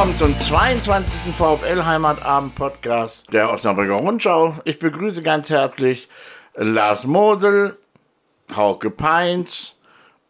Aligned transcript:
willkommen 0.00 0.16
zum 0.16 0.38
22. 0.38 1.34
VfL 1.34 1.84
Heimatabend 1.84 2.54
Podcast 2.54 3.30
der 3.34 3.52
Osnabrücker 3.52 3.96
Rundschau. 3.96 4.54
Ich 4.64 4.78
begrüße 4.78 5.22
ganz 5.22 5.50
herzlich 5.50 6.08
Lars 6.54 7.04
Mosel, 7.04 7.76
Hauke 8.56 8.88
Peins 8.88 9.74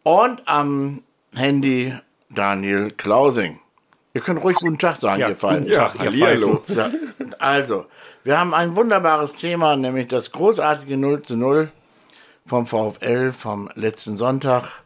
und 0.03 0.41
am 0.45 1.03
Handy 1.33 1.93
Daniel 2.29 2.91
Klausing. 2.91 3.61
Ihr 4.13 4.19
könnt 4.19 4.43
ruhig 4.43 4.57
guten 4.57 4.77
Tag 4.77 4.97
sagen, 4.97 5.21
Ja, 5.21 5.29
ihr 5.29 5.37
Fallen. 5.37 5.63
guten 5.63 5.71
Tag. 5.71 5.95
Ja, 6.03 6.91
also, 7.39 7.85
wir 8.25 8.37
haben 8.37 8.53
ein 8.53 8.75
wunderbares 8.75 9.31
Thema, 9.39 9.77
nämlich 9.77 10.09
das 10.09 10.33
großartige 10.33 10.97
0 10.97 11.21
zu 11.21 11.37
0 11.37 11.71
vom 12.45 12.67
VfL 12.67 13.31
vom 13.31 13.69
letzten 13.75 14.17
Sonntag. 14.17 14.83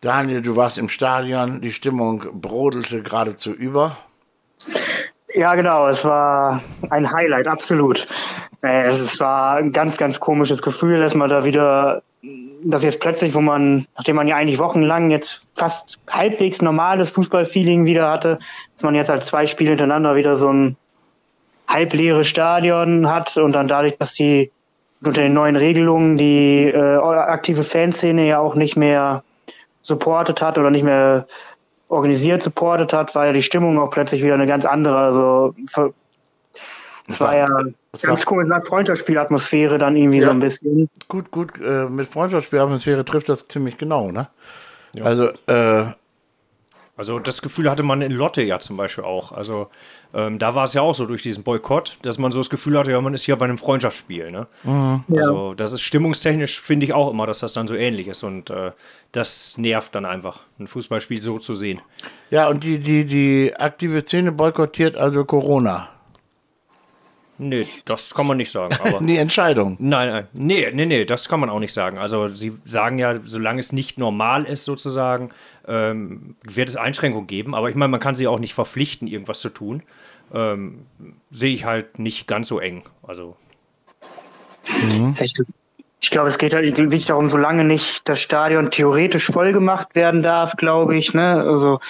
Daniel, 0.00 0.42
du 0.42 0.54
warst 0.54 0.78
im 0.78 0.88
Stadion, 0.88 1.60
die 1.60 1.72
Stimmung 1.72 2.24
brodelte 2.32 3.02
geradezu 3.02 3.50
über. 3.50 3.96
Ja, 5.34 5.54
genau. 5.54 5.88
Es 5.88 6.04
war 6.04 6.62
ein 6.90 7.10
Highlight, 7.10 7.48
absolut. 7.48 8.06
Äh, 8.62 8.86
Es 8.86 9.18
war 9.20 9.56
ein 9.56 9.72
ganz, 9.72 9.96
ganz 9.96 10.20
komisches 10.20 10.62
Gefühl, 10.62 11.00
dass 11.00 11.14
man 11.14 11.28
da 11.28 11.44
wieder, 11.44 12.02
dass 12.62 12.82
jetzt 12.82 13.00
plötzlich, 13.00 13.34
wo 13.34 13.40
man, 13.40 13.86
nachdem 13.96 14.16
man 14.16 14.28
ja 14.28 14.36
eigentlich 14.36 14.58
wochenlang 14.58 15.10
jetzt 15.10 15.46
fast 15.54 15.98
halbwegs 16.08 16.62
normales 16.62 17.10
Fußballfeeling 17.10 17.84
wieder 17.84 18.10
hatte, 18.10 18.38
dass 18.74 18.82
man 18.82 18.94
jetzt 18.94 19.10
halt 19.10 19.24
zwei 19.24 19.46
Spiele 19.46 19.70
hintereinander 19.70 20.14
wieder 20.16 20.36
so 20.36 20.52
ein 20.52 20.76
halbleeres 21.66 22.28
Stadion 22.28 23.10
hat 23.10 23.36
und 23.36 23.52
dann 23.52 23.68
dadurch, 23.68 23.96
dass 23.98 24.14
die 24.14 24.50
unter 25.02 25.22
den 25.22 25.34
neuen 25.34 25.56
Regelungen 25.56 26.18
die 26.18 26.64
äh, 26.64 26.96
aktive 26.96 27.62
Fanszene 27.62 28.26
ja 28.26 28.38
auch 28.38 28.54
nicht 28.54 28.76
mehr 28.76 29.22
supportet 29.88 30.40
hat 30.40 30.58
oder 30.58 30.70
nicht 30.70 30.84
mehr 30.84 31.26
organisiert 31.88 32.42
supportet 32.42 32.92
hat, 32.92 33.14
war 33.14 33.26
ja 33.26 33.32
die 33.32 33.42
Stimmung 33.42 33.78
auch 33.78 33.90
plötzlich 33.90 34.22
wieder 34.22 34.34
eine 34.34 34.46
ganz 34.46 34.64
andere. 34.66 34.98
Also 34.98 35.54
es 37.08 37.20
war 37.20 37.36
ja 37.36 37.48
es 37.92 38.02
ganz 38.02 38.20
war- 38.20 38.26
komisch, 38.26 38.48
nach 38.48 38.64
Freundschaftsspielatmosphäre 38.66 39.78
dann 39.78 39.96
irgendwie 39.96 40.20
so 40.20 40.26
Ja. 40.26 40.32
ein 40.32 40.40
bisschen. 40.40 40.90
Gut, 41.08 41.30
gut, 41.30 41.52
äh, 41.60 41.86
mit 41.88 42.08
Freundschaftsspielatmosphäre 42.08 43.04
trifft 43.04 43.30
das 43.30 43.48
ziemlich 43.48 43.78
genau, 43.78 44.12
ne? 44.12 44.28
Also, 45.02 45.30
äh, 45.46 45.84
Also 46.98 47.20
das 47.20 47.42
Gefühl 47.42 47.70
hatte 47.70 47.84
man 47.84 48.02
in 48.02 48.10
Lotte 48.10 48.42
ja 48.42 48.58
zum 48.58 48.76
Beispiel 48.76 49.04
auch. 49.04 49.30
Also 49.30 49.68
ähm, 50.12 50.40
da 50.40 50.56
war 50.56 50.64
es 50.64 50.74
ja 50.74 50.82
auch 50.82 50.96
so 50.96 51.06
durch 51.06 51.22
diesen 51.22 51.44
Boykott, 51.44 51.96
dass 52.02 52.18
man 52.18 52.32
so 52.32 52.40
das 52.40 52.50
Gefühl 52.50 52.76
hatte, 52.76 52.90
ja, 52.90 53.00
man 53.00 53.14
ist 53.14 53.22
hier 53.22 53.36
bei 53.36 53.44
einem 53.44 53.56
Freundschaftsspiel. 53.56 54.32
Ne? 54.32 54.48
Also 55.08 55.54
das 55.54 55.72
ist 55.72 55.82
stimmungstechnisch, 55.82 56.60
finde 56.60 56.86
ich 56.86 56.92
auch 56.92 57.12
immer, 57.12 57.24
dass 57.24 57.38
das 57.38 57.52
dann 57.52 57.68
so 57.68 57.76
ähnlich 57.76 58.08
ist. 58.08 58.24
Und 58.24 58.50
äh, 58.50 58.72
das 59.12 59.56
nervt 59.58 59.94
dann 59.94 60.06
einfach, 60.06 60.40
ein 60.58 60.66
Fußballspiel 60.66 61.22
so 61.22 61.38
zu 61.38 61.54
sehen. 61.54 61.80
ja, 62.30 62.48
und 62.48 62.64
die, 62.64 62.78
die, 62.78 63.04
die 63.04 63.54
aktive 63.56 64.00
Szene 64.00 64.32
boykottiert 64.32 64.96
also 64.96 65.24
Corona. 65.24 65.88
Nee, 67.38 67.64
das 67.84 68.14
kann 68.14 68.26
man 68.26 68.36
nicht 68.36 68.50
sagen. 68.50 68.76
Aber 68.82 69.00
Die 69.04 69.16
Entscheidung. 69.16 69.76
Nein, 69.78 70.08
nein, 70.10 70.26
nee, 70.32 70.70
nee, 70.72 70.86
nee, 70.86 71.04
das 71.04 71.28
kann 71.28 71.40
man 71.40 71.50
auch 71.50 71.60
nicht 71.60 71.72
sagen. 71.72 71.98
Also 71.98 72.26
sie 72.28 72.52
sagen 72.64 72.98
ja, 72.98 73.20
solange 73.22 73.60
es 73.60 73.72
nicht 73.72 73.96
normal 73.96 74.44
ist 74.44 74.64
sozusagen, 74.64 75.30
ähm, 75.66 76.34
wird 76.42 76.68
es 76.68 76.76
Einschränkungen 76.76 77.26
geben. 77.26 77.54
Aber 77.54 77.70
ich 77.70 77.76
meine, 77.76 77.90
man 77.90 78.00
kann 78.00 78.14
sie 78.14 78.26
auch 78.26 78.40
nicht 78.40 78.54
verpflichten, 78.54 79.06
irgendwas 79.06 79.40
zu 79.40 79.50
tun. 79.50 79.82
Ähm, 80.34 80.86
sehe 81.30 81.54
ich 81.54 81.64
halt 81.64 81.98
nicht 81.98 82.26
ganz 82.26 82.48
so 82.48 82.58
eng. 82.58 82.82
Also 83.02 83.36
Ich, 85.20 85.34
ich 86.00 86.10
glaube, 86.10 86.28
es 86.28 86.38
geht 86.38 86.54
halt 86.54 86.76
wirklich 86.76 87.06
darum, 87.06 87.28
solange 87.28 87.64
nicht 87.64 88.08
das 88.08 88.20
Stadion 88.20 88.70
theoretisch 88.70 89.26
voll 89.26 89.52
gemacht 89.52 89.94
werden 89.94 90.22
darf, 90.22 90.56
glaube 90.56 90.96
ich. 90.96 91.14
Ne? 91.14 91.44
Also 91.44 91.80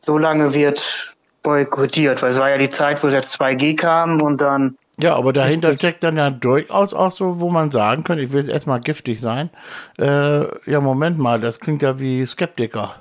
solange 0.00 0.54
wird 0.54 1.16
boykottiert, 1.42 2.22
weil 2.22 2.30
es 2.30 2.38
war 2.38 2.50
ja 2.50 2.58
die 2.58 2.68
Zeit, 2.68 3.02
wo 3.02 3.08
jetzt 3.08 3.40
2G 3.40 3.76
kam 3.76 4.20
und 4.20 4.40
dann 4.40 4.76
Ja, 4.98 5.14
aber 5.16 5.32
dahinter 5.34 5.76
steckt 5.76 6.02
dann 6.02 6.16
ja 6.16 6.30
durchaus 6.30 6.94
auch 6.94 7.12
so, 7.12 7.38
wo 7.38 7.50
man 7.50 7.70
sagen 7.70 8.02
könnte, 8.02 8.22
ich 8.24 8.32
will 8.32 8.40
jetzt 8.40 8.50
erstmal 8.50 8.80
giftig 8.80 9.20
sein. 9.20 9.50
Äh, 9.98 10.70
ja, 10.70 10.80
Moment 10.80 11.18
mal, 11.18 11.38
das 11.40 11.60
klingt 11.60 11.82
ja 11.82 11.98
wie 11.98 12.24
Skeptiker. 12.24 12.94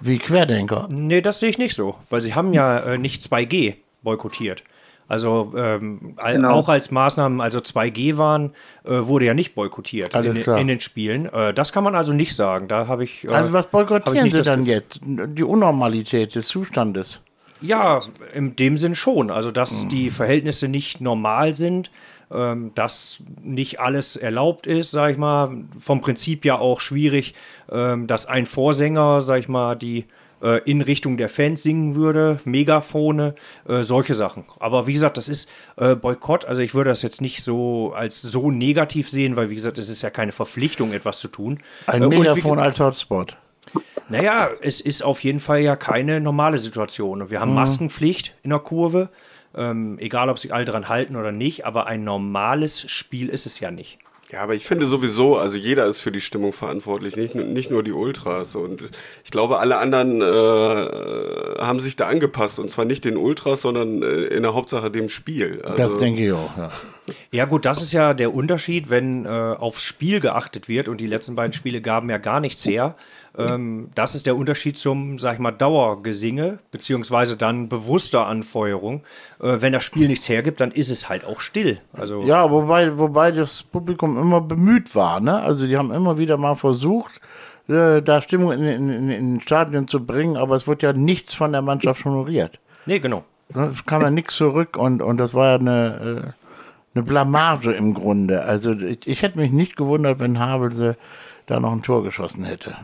Wie 0.00 0.18
Querdenker. 0.18 0.88
nee, 0.90 1.20
das 1.22 1.40
sehe 1.40 1.48
ich 1.48 1.58
nicht 1.58 1.74
so, 1.74 1.94
weil 2.10 2.20
sie 2.20 2.34
haben 2.34 2.52
ja 2.52 2.78
äh, 2.80 2.98
nicht 2.98 3.22
2G 3.22 3.76
boykottiert. 4.02 4.62
Also 5.08 5.54
ähm, 5.56 6.16
Genau. 6.22 6.50
auch 6.50 6.68
als 6.68 6.90
Maßnahmen, 6.90 7.40
also 7.40 7.60
2G 7.60 8.18
waren, 8.18 8.50
äh, 8.84 8.90
wurde 9.06 9.26
ja 9.26 9.34
nicht 9.34 9.54
boykottiert 9.54 10.12
in, 10.16 10.36
in 10.58 10.66
den 10.66 10.80
Spielen. 10.80 11.26
Äh, 11.32 11.54
das 11.54 11.72
kann 11.72 11.84
man 11.84 11.94
also 11.94 12.12
nicht 12.12 12.34
sagen. 12.34 12.66
Da 12.66 12.88
habe 12.88 13.04
ich. 13.04 13.24
Äh, 13.24 13.28
Also 13.28 13.52
was 13.52 13.68
boykottieren 13.68 14.28
sie 14.30 14.42
dann 14.42 14.66
jetzt? 14.66 14.98
Die 15.04 15.44
Unnormalität 15.44 16.34
des 16.34 16.48
Zustandes. 16.48 17.20
Ja, 17.60 18.00
in 18.34 18.56
dem 18.56 18.76
Sinn 18.76 18.94
schon. 18.94 19.30
Also, 19.30 19.50
dass 19.50 19.88
die 19.88 20.10
Verhältnisse 20.10 20.68
nicht 20.68 21.00
normal 21.00 21.54
sind, 21.54 21.90
ähm, 22.30 22.72
dass 22.74 23.20
nicht 23.42 23.80
alles 23.80 24.16
erlaubt 24.16 24.66
ist, 24.66 24.90
sag 24.90 25.12
ich 25.12 25.16
mal. 25.16 25.56
Vom 25.78 26.00
Prinzip 26.00 26.44
ja 26.44 26.58
auch 26.58 26.80
schwierig, 26.80 27.34
ähm, 27.70 28.06
dass 28.06 28.26
ein 28.26 28.46
Vorsänger, 28.46 29.20
sag 29.20 29.38
ich 29.40 29.48
mal, 29.48 29.74
die 29.76 30.06
äh, 30.42 30.60
in 30.70 30.82
Richtung 30.82 31.16
der 31.16 31.28
Fans 31.30 31.62
singen 31.62 31.94
würde, 31.94 32.40
Megafone, 32.44 33.34
äh, 33.66 33.82
solche 33.82 34.12
Sachen. 34.14 34.44
Aber 34.58 34.86
wie 34.86 34.92
gesagt, 34.92 35.16
das 35.16 35.28
ist 35.30 35.48
äh, 35.76 35.94
Boykott. 35.94 36.44
Also 36.44 36.60
ich 36.60 36.74
würde 36.74 36.90
das 36.90 37.00
jetzt 37.00 37.20
nicht 37.22 37.42
so 37.42 37.94
als 37.96 38.20
so 38.20 38.50
negativ 38.50 39.08
sehen, 39.08 39.36
weil 39.36 39.48
wie 39.48 39.54
gesagt, 39.54 39.78
es 39.78 39.88
ist 39.88 40.02
ja 40.02 40.10
keine 40.10 40.32
Verpflichtung, 40.32 40.92
etwas 40.92 41.20
zu 41.20 41.28
tun. 41.28 41.60
Ein 41.86 42.02
Äh, 42.02 42.10
wie- 42.10 42.18
Megafon 42.18 42.58
als 42.58 42.80
Hotspot. 42.80 43.36
Naja, 44.08 44.50
es 44.60 44.80
ist 44.80 45.02
auf 45.02 45.20
jeden 45.20 45.40
Fall 45.40 45.60
ja 45.60 45.76
keine 45.76 46.20
normale 46.20 46.58
Situation. 46.58 47.30
Wir 47.30 47.40
haben 47.40 47.54
Maskenpflicht 47.54 48.34
in 48.42 48.50
der 48.50 48.58
Kurve, 48.60 49.08
ähm, 49.56 49.98
egal 49.98 50.28
ob 50.30 50.38
sich 50.38 50.52
alle 50.54 50.64
dran 50.64 50.88
halten 50.88 51.16
oder 51.16 51.32
nicht, 51.32 51.64
aber 51.66 51.86
ein 51.86 52.04
normales 52.04 52.88
Spiel 52.90 53.28
ist 53.28 53.46
es 53.46 53.60
ja 53.60 53.70
nicht. 53.70 53.98
Ja, 54.32 54.40
aber 54.40 54.54
ich 54.56 54.64
finde 54.64 54.86
sowieso, 54.86 55.36
also 55.36 55.56
jeder 55.56 55.86
ist 55.86 56.00
für 56.00 56.10
die 56.10 56.20
Stimmung 56.20 56.52
verantwortlich, 56.52 57.14
nicht, 57.16 57.36
nur- 57.36 57.44
nicht 57.44 57.70
nur 57.70 57.84
die 57.84 57.92
Ultras. 57.92 58.56
Und 58.56 58.82
ich 59.24 59.30
glaube, 59.30 59.58
alle 59.60 59.76
anderen 59.78 60.20
äh, 60.20 60.24
haben 61.60 61.78
sich 61.78 61.94
da 61.94 62.08
angepasst. 62.08 62.58
Und 62.58 62.68
zwar 62.68 62.84
nicht 62.84 63.04
den 63.04 63.16
Ultras, 63.16 63.60
sondern 63.60 64.02
äh, 64.02 64.06
in 64.24 64.42
der 64.42 64.52
Hauptsache 64.54 64.90
dem 64.90 65.08
Spiel. 65.08 65.62
Also, 65.64 65.76
Das 65.76 65.96
denke 65.98 66.26
ich 66.26 66.32
auch, 66.32 66.56
ja. 66.56 66.70
Ja 67.30 67.44
gut, 67.44 67.64
das 67.64 67.80
ist 67.82 67.92
ja 67.92 68.14
der 68.14 68.34
Unterschied, 68.34 68.90
wenn 68.90 69.26
äh, 69.26 69.28
aufs 69.28 69.82
Spiel 69.82 70.18
geachtet 70.18 70.68
wird 70.68 70.88
und 70.88 71.00
die 71.00 71.06
letzten 71.06 71.36
beiden 71.36 71.52
Spiele 71.52 71.80
gaben 71.80 72.10
ja 72.10 72.18
gar 72.18 72.40
nichts 72.40 72.64
her. 72.64 72.96
Ähm, 73.38 73.90
das 73.94 74.14
ist 74.14 74.26
der 74.26 74.36
Unterschied 74.36 74.78
zum, 74.78 75.18
sag 75.18 75.34
ich 75.34 75.38
mal, 75.38 75.50
Dauergesinge, 75.52 76.58
beziehungsweise 76.70 77.36
dann 77.36 77.68
bewusster 77.68 78.26
Anfeuerung. 78.26 79.02
Äh, 79.40 79.60
wenn 79.60 79.72
das 79.72 79.84
Spiel 79.84 80.08
nichts 80.08 80.28
hergibt, 80.28 80.60
dann 80.60 80.70
ist 80.70 80.90
es 80.90 81.08
halt 81.08 81.24
auch 81.24 81.40
still. 81.40 81.78
Also 81.92 82.22
Ja, 82.22 82.50
wobei, 82.50 82.96
wobei 82.98 83.32
das 83.32 83.62
Publikum 83.62 84.18
immer 84.18 84.40
bemüht 84.40 84.94
war, 84.94 85.20
ne? 85.20 85.40
Also 85.42 85.66
die 85.66 85.76
haben 85.76 85.92
immer 85.92 86.18
wieder 86.18 86.36
mal 86.36 86.54
versucht, 86.54 87.20
äh, 87.68 88.00
da 88.00 88.20
Stimmung 88.22 88.52
in, 88.52 88.62
in, 88.62 88.90
in, 88.90 89.10
in 89.10 89.34
den 89.34 89.40
Stadion 89.40 89.88
zu 89.88 90.04
bringen, 90.04 90.36
aber 90.36 90.54
es 90.56 90.66
wird 90.66 90.82
ja 90.82 90.92
nichts 90.92 91.34
von 91.34 91.52
der 91.52 91.62
Mannschaft 91.62 92.04
honoriert. 92.04 92.58
nee, 92.86 92.98
genau. 92.98 93.24
Ne, 93.54 93.70
Es 93.72 93.84
kam 93.84 94.02
ja 94.02 94.10
nichts 94.10 94.34
zurück 94.36 94.76
und, 94.76 95.02
und 95.02 95.18
das 95.18 95.32
war 95.34 95.50
ja 95.50 95.54
eine, 95.58 96.32
äh, 96.34 96.96
eine 96.96 97.04
Blamage 97.04 97.72
im 97.72 97.94
Grunde. 97.94 98.42
Also 98.42 98.72
ich, 98.72 99.06
ich 99.06 99.22
hätte 99.22 99.38
mich 99.38 99.52
nicht 99.52 99.76
gewundert, 99.76 100.18
wenn 100.18 100.38
Havelse 100.40 100.96
da 101.46 101.60
noch 101.60 101.72
ein 101.72 101.82
Tor 101.82 102.02
geschossen 102.02 102.44
hätte. 102.44 102.76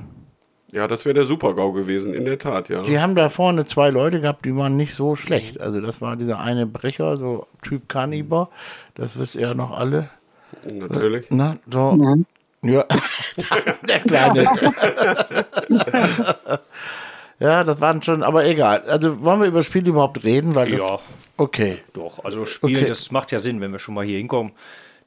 Ja, 0.73 0.89
das 0.89 1.05
wäre 1.05 1.15
der 1.15 1.25
Super-GAU 1.25 1.73
gewesen, 1.73 2.15
in 2.15 2.25
der 2.25 2.39
Tat, 2.39 2.69
ja. 2.69 2.83
Die 2.83 2.99
haben 2.99 3.15
da 3.15 3.29
vorne 3.29 3.65
zwei 3.65 3.91
Leute 3.91 4.21
gehabt, 4.21 4.45
die 4.45 4.57
waren 4.57 4.77
nicht 4.77 4.95
so 4.95 5.17
schlecht. 5.17 5.61
Also 5.61 5.81
das 5.81 6.01
war 6.01 6.17
dieser 6.17 6.41
eine 6.41 6.67
Brecher, 6.67 7.17
so 7.17 7.47
Typ 7.63 7.89
Kaniber, 7.89 8.49
das 8.95 9.19
wisst 9.19 9.35
ihr 9.35 9.43
ja 9.43 9.55
noch 9.55 9.71
alle. 9.71 10.09
Natürlich. 10.73 11.31
Ne? 11.31 11.59
So. 11.71 11.99
Ja, 12.65 12.85
der 13.89 14.01
Kleine. 14.01 14.45
ja, 17.41 17.65
das 17.65 17.81
waren 17.81 18.03
schon, 18.03 18.23
aber 18.23 18.45
egal. 18.47 18.83
Also 18.87 19.21
wollen 19.23 19.41
wir 19.41 19.49
über 19.49 19.59
das 19.59 19.67
Spiel 19.67 19.87
überhaupt 19.87 20.23
reden? 20.25 20.55
Weil 20.55 20.71
das, 20.71 20.81
Ja. 20.81 20.99
Okay. 21.37 21.79
Doch, 21.95 22.25
also 22.25 22.45
Spiel, 22.45 22.77
Okay. 22.77 22.87
das 22.87 23.11
macht 23.11 23.33
ja 23.33 23.39
Sinn, 23.39 23.61
wenn 23.61 23.73
wir 23.73 23.79
schon 23.79 23.95
mal 23.95 24.05
hier 24.05 24.19
hinkommen, 24.19 24.53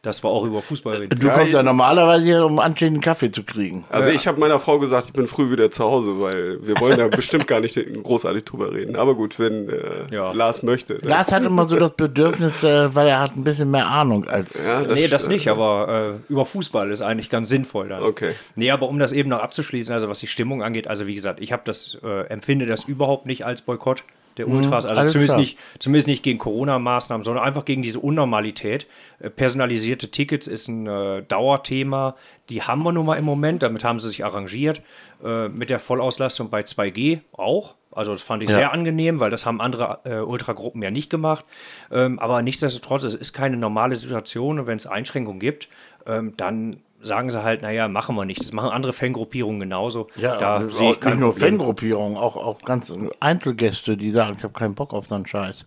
dass 0.06 0.24
wir 0.24 0.30
auch 0.30 0.44
über 0.46 0.62
Fußball 0.62 0.98
reden. 0.98 1.20
Du 1.20 1.30
kommst 1.30 1.54
ja 1.54 1.64
normalerweise 1.64 2.24
hier, 2.26 2.46
um 2.46 2.60
anständigen 2.60 3.02
Kaffee 3.02 3.32
zu 3.32 3.44
kriegen. 3.44 3.86
Also 3.90 4.10
ich 4.10 4.28
habe 4.28 4.40
meiner 4.40 4.60
Frau 4.60 4.80
gesagt, 4.80 5.08
ich 5.08 5.14
bin 5.14 5.28
früh 5.28 5.52
wieder 5.52 5.72
zu 5.72 5.84
Hause, 5.84 6.20
weil 6.20 6.66
wir 6.66 6.80
wollen 6.80 6.98
da 6.98 7.08
bestimmt 7.08 7.48
gar 7.48 7.60
nicht 7.60 7.80
großartig 8.04 8.46
drüber 8.46 8.72
reden. 8.72 8.96
Aber 8.96 9.16
gut, 9.16 9.40
wenn 9.40 9.70
äh, 9.70 9.76
Ja. 10.12 10.32
Lars 10.32 10.64
möchte. 10.64 10.94
ne? 10.94 11.00
Lars 11.04 11.32
hat 11.32 11.44
immer 11.44 11.68
so 11.68 11.76
das 11.76 11.92
Bedürfnis, 11.92 12.64
äh, 12.64 12.94
weil 12.94 13.08
er 13.08 13.20
hat 13.20 13.36
ein 13.36 13.44
bisschen 13.44 13.72
mehr 13.72 13.88
Ahnung 13.88 14.28
als. 14.28 14.60
ja, 14.66 14.82
nee, 14.82 15.08
das 15.08 15.28
nicht, 15.28 15.48
aber 15.48 16.20
äh, 16.28 16.32
über 16.32 16.46
Fußball 16.46 16.92
ist 16.92 17.02
eigentlich 17.02 17.30
ganz 17.30 17.50
sinnvoll 17.50 17.88
dann. 17.88 18.04
Okay. 18.04 18.34
Nee, 18.56 18.72
aber 18.72 18.88
um 18.90 19.00
das 19.00 19.12
eben 19.12 19.30
noch 19.30 19.40
abzuschließen, 19.40 19.94
also 19.94 20.10
was 20.10 20.20
die 20.20 20.28
Stimmung 20.28 20.64
angeht, 20.64 20.88
also 20.88 21.08
wie 21.08 21.16
gesagt, 21.16 21.40
ich 21.42 21.52
habe 21.52 21.64
das, 21.66 21.98
äh, 22.04 22.28
empfinde 22.28 22.66
das 22.66 22.84
überhaupt 22.84 23.26
nicht 23.26 23.46
als 23.46 23.62
Boykott. 23.62 24.04
Der 24.38 24.48
Ultras. 24.48 24.86
Also 24.86 25.00
alles 25.00 25.12
zumindest 25.14 25.34
klar. 25.34 25.40
nicht, 25.40 25.58
zumindest 25.80 26.08
nicht 26.08 26.24
gegen 26.24 26.40
Corona-Maßnahmen, 26.40 27.24
sondern 27.24 27.44
einfach 27.44 27.66
gegen 27.66 27.82
diese 27.82 28.00
Unnormalität. 28.00 28.88
Äh, 29.20 29.30
Personalisierte 29.30 30.10
Tickets 30.12 30.48
ist 30.48 30.68
ein 30.68 30.88
äh, 30.88 31.24
Dauerthema. 31.24 32.16
Die 32.50 32.62
haben 32.64 32.84
wir 32.84 32.92
nun 32.92 33.06
mal 33.06 33.16
im 33.16 33.26
Moment. 33.26 33.64
Damit 33.64 33.84
haben 33.84 34.00
sie 34.00 34.10
sich 34.10 34.26
arrangiert. 34.26 34.82
Äh, 35.24 35.48
mit 35.48 35.70
der 35.70 35.80
Vollauslastung 35.80 36.50
bei 36.50 36.62
2G 36.62 37.20
auch. 37.32 37.76
Also 37.92 38.12
das 38.12 38.22
fand 38.22 38.44
ich 38.44 38.50
Ja. 38.50 38.58
sehr 38.58 38.74
angenehm, 38.74 39.22
weil 39.22 39.30
das 39.32 39.46
haben 39.46 39.62
andere 39.62 40.00
äh, 40.04 40.16
Ultragruppen 40.20 40.84
ja 40.84 40.92
nicht 40.92 41.10
gemacht. 41.10 41.46
Ähm, 41.92 42.20
aber 42.20 42.42
nichtsdestotrotz, 42.42 43.04
es 43.06 43.16
ist 43.16 43.32
keine 43.32 43.56
normale 43.56 43.96
Situation 43.96 44.60
und 44.60 44.68
wenn 44.68 44.76
es 44.76 44.86
Einschränkungen 44.86 45.40
gibt, 45.40 45.70
ähm, 46.06 46.34
dann 46.36 46.78
sagen 47.06 47.30
sie 47.32 47.44
halt, 47.44 47.62
naja, 47.62 47.88
machen 47.88 48.16
wir 48.16 48.26
nicht. 48.26 48.40
Das 48.42 48.52
machen 48.52 48.70
andere 48.72 48.94
Fangruppierungen 48.94 49.60
genauso. 49.62 50.08
Ja, 50.16 50.38
da 50.38 50.70
sehe 50.70 50.92
ich 50.92 51.02
nicht 51.04 51.20
nur 51.20 51.32
Problem. 51.32 51.58
Fangruppierungen, 51.58 52.18
auch, 52.18 52.36
auch 52.36 52.60
ganz 52.64 52.92
Einzelgäste, 53.20 53.96
die 53.98 54.12
sagen, 54.12 54.36
ich 54.38 54.44
habe 54.44 54.54
keinen 54.54 54.76
Bock 54.76 54.94
auf 54.94 55.08
so 55.08 55.16
einen 55.16 55.26
Scheiß. 55.28 55.66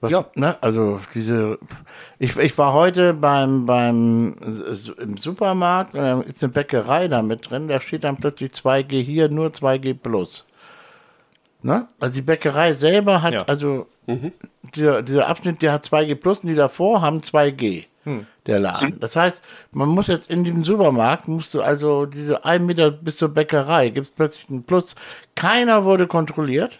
Was, 0.00 0.12
Ja. 0.12 0.24
ne? 0.36 0.56
Also 0.60 1.00
diese, 1.14 1.58
ich, 2.20 2.36
ich 2.38 2.56
war 2.56 2.72
heute 2.72 3.14
beim, 3.14 3.66
beim 3.66 4.36
im 4.98 5.16
Supermarkt, 5.16 5.94
und 5.94 6.00
da 6.00 6.20
ist 6.20 6.42
eine 6.42 6.52
Bäckerei 6.52 7.08
da 7.08 7.20
mit 7.22 7.50
drin, 7.50 7.66
da 7.66 7.80
steht 7.80 8.04
dann 8.04 8.16
plötzlich 8.16 8.52
2G 8.52 9.02
hier, 9.02 9.28
nur 9.28 9.48
2G 9.48 9.94
plus. 9.94 10.44
Ne? 11.62 11.88
Also 11.98 12.14
die 12.14 12.22
Bäckerei 12.22 12.72
selber 12.74 13.22
hat, 13.22 13.32
Ja. 13.34 13.42
also 13.48 13.86
dieser, 14.76 15.02
dieser 15.02 15.26
Abschnitt, 15.28 15.60
der 15.62 15.72
hat 15.72 15.84
2G 15.84 16.14
plus 16.14 16.38
und 16.40 16.48
die 16.48 16.54
davor 16.54 17.02
haben 17.02 17.20
2G. 17.20 17.86
Der 18.46 18.60
Laden. 18.60 18.98
Das 19.00 19.16
heißt, 19.16 19.42
man 19.72 19.88
muss 19.88 20.06
jetzt 20.06 20.30
in 20.30 20.44
diesem 20.44 20.64
Supermarkt, 20.64 21.28
musst 21.28 21.54
du 21.54 21.60
also 21.60 22.06
diese 22.06 22.44
einen 22.44 22.66
Meter 22.66 22.90
bis 22.90 23.16
zur 23.16 23.28
Bäckerei, 23.28 23.90
gibt 23.90 24.06
es 24.06 24.12
plötzlich 24.12 24.48
einen 24.48 24.64
Plus. 24.64 24.94
Keiner 25.34 25.84
wurde 25.84 26.06
kontrolliert. 26.06 26.78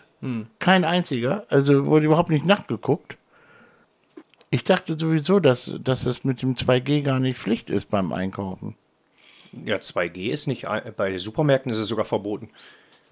Kein 0.58 0.84
einziger. 0.84 1.44
Also 1.48 1.86
wurde 1.86 2.06
überhaupt 2.06 2.30
nicht 2.30 2.44
nachgeguckt. 2.44 3.16
Ich 4.50 4.64
dachte 4.64 4.98
sowieso, 4.98 5.40
dass, 5.40 5.74
dass 5.80 6.06
es 6.06 6.24
mit 6.24 6.42
dem 6.42 6.54
2G 6.54 7.02
gar 7.02 7.20
nicht 7.20 7.38
Pflicht 7.38 7.70
ist 7.70 7.90
beim 7.90 8.12
Einkaufen. 8.12 8.76
Ja, 9.64 9.76
2G 9.76 10.30
ist 10.30 10.46
nicht, 10.46 10.66
bei 10.96 11.18
Supermärkten 11.18 11.70
ist 11.70 11.78
es 11.78 11.88
sogar 11.88 12.04
verboten. 12.04 12.50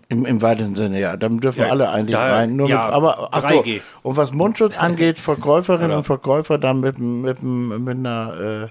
Im, 0.09 0.25
Im 0.25 0.41
weitesten 0.41 0.77
Sinne, 0.77 1.01
ja. 1.01 1.17
Dann 1.17 1.41
dürfen 1.41 1.61
Ja, 1.61 1.71
alle 1.71 1.91
eigentlich 1.91 2.13
da- 2.15 2.33
rein. 2.35 2.55
Nur 2.55 2.69
ja, 2.69 2.85
mit, 2.87 2.95
aber 2.95 3.29
ach 3.33 3.43
so, 3.43 3.61
3G. 3.63 3.81
und 4.03 4.17
was 4.17 4.33
Mundschutz 4.33 4.77
angeht, 4.79 5.19
Verkäuferinnen 5.19 5.97
und 5.97 6.05
Verkäufer 6.05 6.59
dann 6.59 6.81
mit, 6.81 6.99
mit, 6.99 7.43
mit 7.43 7.97
einer 7.97 8.67
äh, 8.67 8.69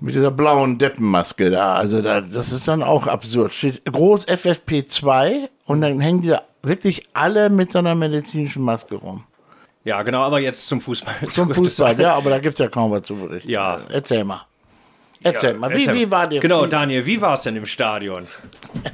mit 0.00 0.14
dieser 0.14 0.30
blauen 0.30 0.78
Deppenmaske 0.78 1.50
da. 1.50 1.74
Also 1.74 2.02
da, 2.02 2.20
das 2.20 2.52
ist 2.52 2.68
dann 2.68 2.82
auch 2.82 3.06
absurd. 3.06 3.52
Steht 3.52 3.84
groß 3.84 4.28
FFP2 4.28 5.48
und 5.64 5.80
dann 5.80 5.98
hängen 6.00 6.22
die 6.22 6.28
da 6.28 6.42
wirklich 6.62 7.08
alle 7.14 7.50
mit 7.50 7.72
so 7.72 7.78
einer 7.80 7.94
medizinischen 7.94 8.62
Maske 8.62 8.96
rum. 8.96 9.24
Ja, 9.84 10.02
genau, 10.02 10.22
aber 10.22 10.40
jetzt 10.40 10.68
zum 10.68 10.80
Fußball. 10.80 11.14
Zum 11.28 11.54
Fußball, 11.54 11.98
ja, 11.98 12.14
aber 12.14 12.30
da 12.30 12.38
gibt 12.38 12.54
es 12.54 12.58
ja 12.58 12.68
kaum 12.68 12.90
was 12.90 13.02
zu 13.02 13.16
berichten. 13.16 13.48
Ja. 13.48 13.80
Erzähl 13.90 14.22
mal. 14.24 14.42
Erzähl 15.22 15.54
mal, 15.54 15.70
wie, 15.70 15.74
Erzähl 15.86 15.94
wie 15.94 16.10
war 16.10 16.26
der 16.28 16.40
Genau? 16.40 16.66
Daniel, 16.66 17.06
wie 17.06 17.20
war 17.20 17.34
es 17.34 17.42
denn 17.42 17.56
im 17.56 17.64
Stadion? 17.66 18.26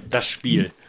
Das 0.09 0.27
Spiel. 0.27 0.71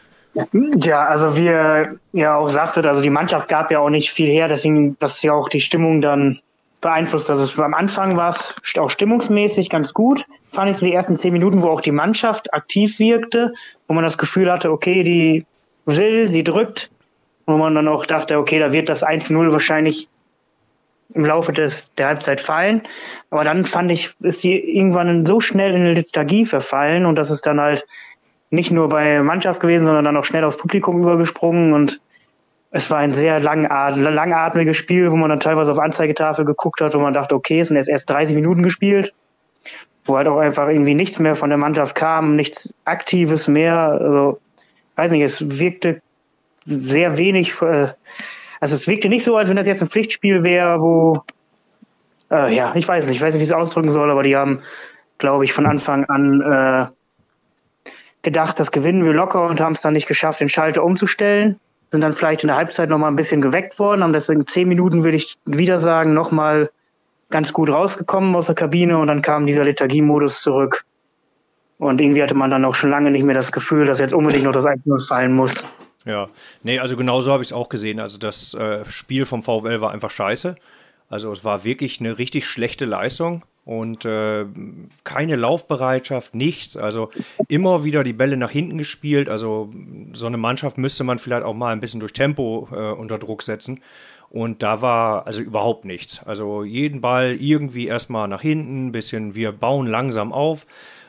Ja, 0.52 1.06
also 1.06 1.38
wie 1.38 1.46
ihr 1.46 1.98
ja 2.12 2.36
auch 2.36 2.50
sagtet, 2.50 2.86
also 2.86 3.02
die 3.02 3.10
Mannschaft 3.10 3.48
gab 3.48 3.72
ja 3.72 3.80
auch 3.80 3.90
nicht 3.90 4.12
viel 4.12 4.30
her, 4.30 4.48
deswegen, 4.48 5.00
dass 5.00 5.22
ja 5.22 5.34
auch 5.34 5.48
die 5.48 5.62
Stimmung 5.62 6.02
dann 6.02 6.40
beeinflusst. 6.82 7.30
Also 7.30 7.44
es, 7.44 7.58
am 7.58 7.74
Anfang 7.74 8.18
war 8.18 8.30
es 8.30 8.54
auch 8.78 8.90
stimmungsmäßig 8.90 9.70
ganz 9.70 9.94
gut, 9.94 10.26
fand 10.52 10.70
ich 10.70 10.78
so 10.78 10.86
die 10.86 10.94
ersten 10.94 11.16
zehn 11.16 11.32
Minuten, 11.34 11.64
wo 11.64 11.70
auch 11.70 11.82
die 11.82 11.92
Mannschaft 11.92 12.54
aktiv 12.54 13.00
wirkte, 13.00 13.54
wo 13.88 13.94
man 13.94 14.04
das 14.04 14.18
Gefühl 14.18 14.52
hatte, 14.52 14.72
okay, 14.72 15.04
die 15.04 15.46
will, 15.86 16.28
sie 16.28 16.44
drückt, 16.44 16.92
wo 17.46 17.58
man 17.58 17.74
dann 17.74 17.88
auch 17.88 18.06
dachte, 18.06 18.38
okay, 18.38 18.60
da 18.60 18.74
wird 18.74 18.90
das 18.90 19.04
1-0 19.06 19.52
wahrscheinlich 19.52 20.10
im 21.14 21.26
Laufe 21.26 21.54
des, 21.54 21.94
der 21.94 22.08
Halbzeit 22.08 22.42
fallen. 22.42 22.82
Aber 23.30 23.44
dann 23.44 23.64
fand 23.66 23.92
ich, 23.92 24.16
ist 24.22 24.42
sie 24.42 24.56
irgendwann 24.56 25.26
so 25.26 25.40
schnell 25.40 25.72
in 25.72 25.82
eine 25.82 25.94
Lethargie 25.94 26.46
verfallen 26.46 27.06
und 27.06 27.16
das 27.16 27.32
ist 27.32 27.46
dann 27.46 27.62
halt 27.62 27.86
nicht 28.56 28.72
nur 28.72 28.90
bei 28.90 29.22
Mannschaft 29.22 29.60
gewesen, 29.60 29.86
sondern 29.86 30.06
dann 30.06 30.18
auch 30.18 30.24
schnell 30.24 30.44
aufs 30.44 30.58
Publikum 30.58 31.02
übergesprungen 31.02 31.74
und 31.74 32.02
es 32.72 32.90
war 32.92 32.98
ein 32.98 33.14
sehr 33.14 33.40
langat 33.40 33.98
langatmiges 33.98 34.76
Spiel, 34.76 35.10
wo 35.10 35.16
man 35.16 35.30
dann 35.30 35.40
teilweise 35.40 35.72
auf 35.72 35.80
Anzeigetafel 35.80 36.44
geguckt 36.44 36.82
hat, 36.82 36.94
wo 36.94 37.00
man 37.00 37.14
dachte, 37.14 37.36
okay, 37.36 37.62
es 37.62 37.70
sind 37.70 37.78
jetzt 37.78 37.88
erst 37.88 38.10
30 38.10 38.36
Minuten 38.36 38.64
gespielt, 38.64 39.14
wo 40.04 40.18
halt 40.18 40.28
auch 40.28 40.40
einfach 40.40 40.68
irgendwie 40.68 40.94
nichts 40.94 41.20
mehr 41.20 41.36
von 41.36 41.50
der 41.50 41.58
Mannschaft 41.58 41.96
kam, 41.96 42.36
nichts 42.36 42.74
Aktives 42.84 43.48
mehr. 43.48 43.78
Also, 43.78 44.40
weiß 44.98 45.12
nicht, 45.12 45.22
es 45.22 45.58
wirkte 45.58 46.02
sehr 46.66 47.18
wenig, 47.18 47.62
äh, 47.62 47.88
also 48.60 48.76
es 48.76 48.88
wirkte 48.88 49.08
nicht 49.08 49.24
so, 49.24 49.38
als 49.38 49.48
wenn 49.48 49.56
das 49.56 49.68
jetzt 49.68 49.82
ein 49.82 49.90
Pflichtspiel 49.90 50.44
wäre, 50.44 50.82
wo, 50.82 51.24
äh, 52.30 52.54
ja, 52.54 52.74
ich 52.76 52.86
weiß 52.86 53.08
nicht, 53.08 53.16
ich 53.16 53.22
weiß 53.22 53.36
nicht, 53.36 53.42
wie 53.42 53.48
es 53.48 53.54
ausdrücken 53.54 53.92
soll, 53.92 54.12
aber 54.12 54.24
die 54.24 54.36
haben, 54.36 54.60
glaube 55.18 55.46
ich, 55.46 55.54
von 55.54 55.66
Anfang 55.66 56.06
an 56.06 56.42
äh, 56.42 56.88
gedacht, 58.26 58.60
das 58.60 58.72
gewinnen 58.72 59.06
wir 59.06 59.14
locker 59.14 59.48
und 59.48 59.62
haben 59.62 59.74
es 59.74 59.82
dann 59.82 59.94
nicht 59.94 60.08
geschafft, 60.08 60.42
den 60.42 60.50
Schalter 60.50 60.84
umzustellen. 60.84 61.60
Sind 61.92 62.02
dann 62.02 62.14
vielleicht 62.14 62.44
in 62.44 62.48
der 62.48 62.58
Halbzeit 62.58 62.90
nochmal 62.90 63.10
ein 63.12 63.16
bisschen 63.16 63.42
geweckt 63.42 63.80
worden, 63.80 64.04
haben 64.04 64.12
deswegen 64.12 64.46
zehn 64.46 64.68
Minuten, 64.68 65.04
würde 65.04 65.16
ich 65.16 65.38
wieder 65.46 65.80
sagen, 65.80 66.14
nochmal 66.14 66.70
ganz 67.30 67.54
gut 67.54 67.74
rausgekommen 67.74 68.36
aus 68.36 68.48
der 68.48 68.56
Kabine 68.56 68.98
und 68.98 69.08
dann 69.08 69.22
kam 69.22 69.46
dieser 69.46 69.64
Lethargiemodus 69.64 70.42
zurück. 70.42 70.84
Und 71.78 72.02
irgendwie 72.02 72.24
hatte 72.24 72.36
man 72.36 72.50
dann 72.50 72.66
auch 72.66 72.76
schon 72.76 72.90
lange 72.90 73.12
nicht 73.12 73.24
mehr 73.24 73.36
das 73.36 73.52
Gefühl, 73.52 73.86
dass 73.86 74.00
jetzt 74.00 74.14
unbedingt 74.14 74.44
noch 74.44 74.52
das 74.52 74.66
1-0 74.66 75.08
fallen 75.08 75.34
muss. 75.34 75.66
Ja, 76.06 76.30
nee, 76.64 76.80
also 76.80 76.98
genau 76.98 77.22
so 77.22 77.32
habe 77.32 77.44
ich 77.44 77.50
es 77.50 77.54
auch 77.54 77.70
gesehen. 77.70 78.00
Also 78.00 78.18
das 78.18 78.54
äh, 78.54 78.86
Spiel 78.86 79.26
vom 79.26 79.42
VfL 79.44 79.82
war 79.82 79.92
einfach 79.92 80.12
scheiße. 80.12 80.56
Also 81.10 81.32
es 81.32 81.44
war 81.44 81.64
wirklich 81.64 82.00
eine 82.00 82.18
richtig 82.18 82.48
schlechte 82.48 82.86
Leistung 82.86 83.44
und 83.66 84.06
äh, 84.06 84.46
keine 85.04 85.36
Laufbereitschaft, 85.36 86.36
nichts. 86.36 86.78
Also 86.78 87.10
immer 87.48 87.84
wieder 87.84 88.04
die 88.04 88.14
Bälle 88.14 88.38
nach 88.38 88.52
hinten 88.52 88.78
gespielt. 88.78 89.28
Also 89.28 89.72
so 90.14 90.28
eine 90.28 90.38
Mannschaft 90.38 90.78
müsste 90.78 91.04
man 91.04 91.18
vielleicht 91.18 91.44
auch 91.44 91.56
mal 91.56 91.74
ein 91.74 91.80
bisschen 91.80 92.00
durch 92.00 92.14
Tempo 92.14 92.68
äh, 92.72 92.92
unter 92.92 93.18
Druck 93.18 93.42
setzen. 93.42 93.82
Und 94.30 94.62
da 94.62 94.82
war 94.82 95.26
also 95.26 95.42
überhaupt 95.42 95.86
nichts. 95.86 96.22
Also 96.26 96.64
jeden 96.64 97.02
Ball 97.02 97.36
irgendwie 97.40 97.88
erstmal 97.88 98.28
nach 98.28 98.42
hinten, 98.42 98.88
ein 98.88 98.92
bisschen, 98.92 99.34
wir 99.34 99.52
bauen 99.52 99.88
langsam 99.88 100.32
auf. 100.32 100.68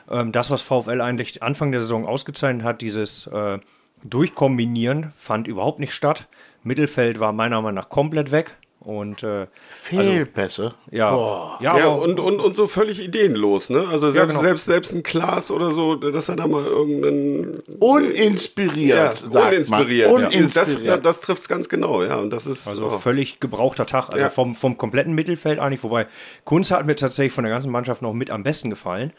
Ähm, 0.09 0.31
das, 0.31 0.49
was 0.49 0.61
VfL 0.63 1.01
eigentlich 1.01 1.43
Anfang 1.43 1.71
der 1.71 1.81
Saison 1.81 2.07
ausgezeichnet 2.07 2.65
hat, 2.65 2.81
dieses 2.81 3.27
äh, 3.27 3.59
Durchkombinieren, 4.03 5.11
fand 5.15 5.47
überhaupt 5.47 5.79
nicht 5.79 5.93
statt. 5.93 6.27
Mittelfeld 6.63 7.19
war 7.19 7.33
meiner 7.33 7.61
Meinung 7.61 7.75
nach 7.75 7.89
komplett 7.89 8.31
weg. 8.31 8.55
Und 8.87 9.21
äh, 9.21 9.47
Fehlpässe. 9.69 10.73
ja, 10.91 11.11
Boah. 11.13 11.57
ja, 11.61 11.77
Ja, 11.77 11.85
aber- 11.87 12.01
und, 12.03 12.21
und, 12.21 12.39
und 12.39 12.55
so 12.55 12.67
völlig 12.67 13.01
ideenlos, 13.03 13.69
ne? 13.69 13.85
Also 13.91 14.09
selbst, 14.09 14.29
genau. 14.35 14.39
selbst, 14.39 14.65
selbst 14.65 14.93
ein 14.93 15.03
Klaas 15.03 15.51
oder 15.51 15.71
so, 15.71 15.95
dass 15.95 16.29
er 16.29 16.37
da 16.37 16.47
mal 16.47 16.63
irgendeinen. 16.63 17.59
Uninspiriert, 17.79 19.17
sagt 19.29 19.51
uninspiriert. 19.53 20.09
man. 20.09 20.21
Ja. 20.21 20.27
Das, 20.29 20.57
Uninspiriert. 20.57 21.05
das, 21.05 21.19
trifft 21.19 21.41
es 21.41 21.49
ganz 21.49 21.67
genau, 21.67 22.01
ja. 22.01 22.15
Und 22.15 22.29
das 22.29 22.47
ist. 22.47 22.65
Also 22.65 22.85
oh. 22.85 22.97
völlig 22.99 23.41
gebrauchter 23.41 23.85
Tag. 23.85 24.05
Also 24.09 24.23
Ja. 24.23 24.29
vom, 24.29 24.55
vom 24.55 24.77
kompletten 24.77 25.13
Mittelfeld 25.13 25.59
eigentlich. 25.59 25.83
Wobei 25.83 26.07
Kunz 26.45 26.71
hat 26.71 26.85
mir 26.85 26.95
tatsächlich 26.95 27.33
von 27.33 27.43
der 27.43 27.51
ganzen 27.51 27.69
Mannschaft 27.71 28.01
noch 28.01 28.13
mit 28.13 28.31
am 28.31 28.43
besten 28.43 28.69
gefallen. 28.69 29.11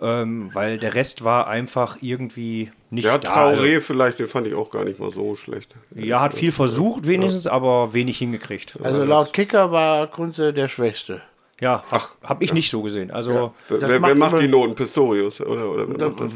Ähm, 0.00 0.50
weil 0.54 0.78
der 0.78 0.94
Rest 0.94 1.24
war 1.24 1.46
einfach 1.46 1.98
irgendwie 2.00 2.70
nicht 2.90 3.04
ja, 3.04 3.18
da. 3.18 3.46
Also, 3.46 3.62
Traoré 3.62 3.80
vielleicht, 3.80 4.18
den 4.18 4.28
fand 4.28 4.46
ich 4.46 4.54
auch 4.54 4.70
gar 4.70 4.84
nicht 4.84 4.98
mal 4.98 5.10
so 5.10 5.34
schlecht. 5.34 5.74
ja, 5.94 6.20
hat 6.20 6.34
viel 6.34 6.52
versucht 6.52 7.06
wenigstens, 7.06 7.46
aber 7.46 7.92
wenig 7.92 8.18
hingekriegt. 8.18 8.78
Also 8.82 9.04
laut 9.04 9.32
Kicker 9.32 9.72
war 9.72 10.06
Kunze 10.06 10.52
der 10.52 10.68
Schwächste. 10.68 11.22
Ja, 11.60 11.82
ach, 11.90 12.14
habe 12.24 12.42
ich 12.42 12.54
nicht 12.54 12.70
so 12.70 12.80
gesehen. 12.80 13.10
Also 13.10 13.52
Wer, 13.68 13.78
Das 13.78 13.90
wer, 13.90 14.00
macht 14.00 14.10
wer 14.12 14.18
macht 14.18 14.38
die 14.40 14.48
Noten? 14.48 14.74
Pistorius? 14.74 15.42
Oder, 15.42 15.70
oder 15.70 15.86
wer 15.88 16.08
macht 16.08 16.20
das? 16.20 16.32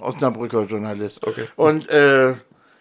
Osnabrücker 0.00 0.64
Journalist. 0.64 1.24
Okay. 1.24 1.44
Und 1.54 1.88
äh, 1.88 2.34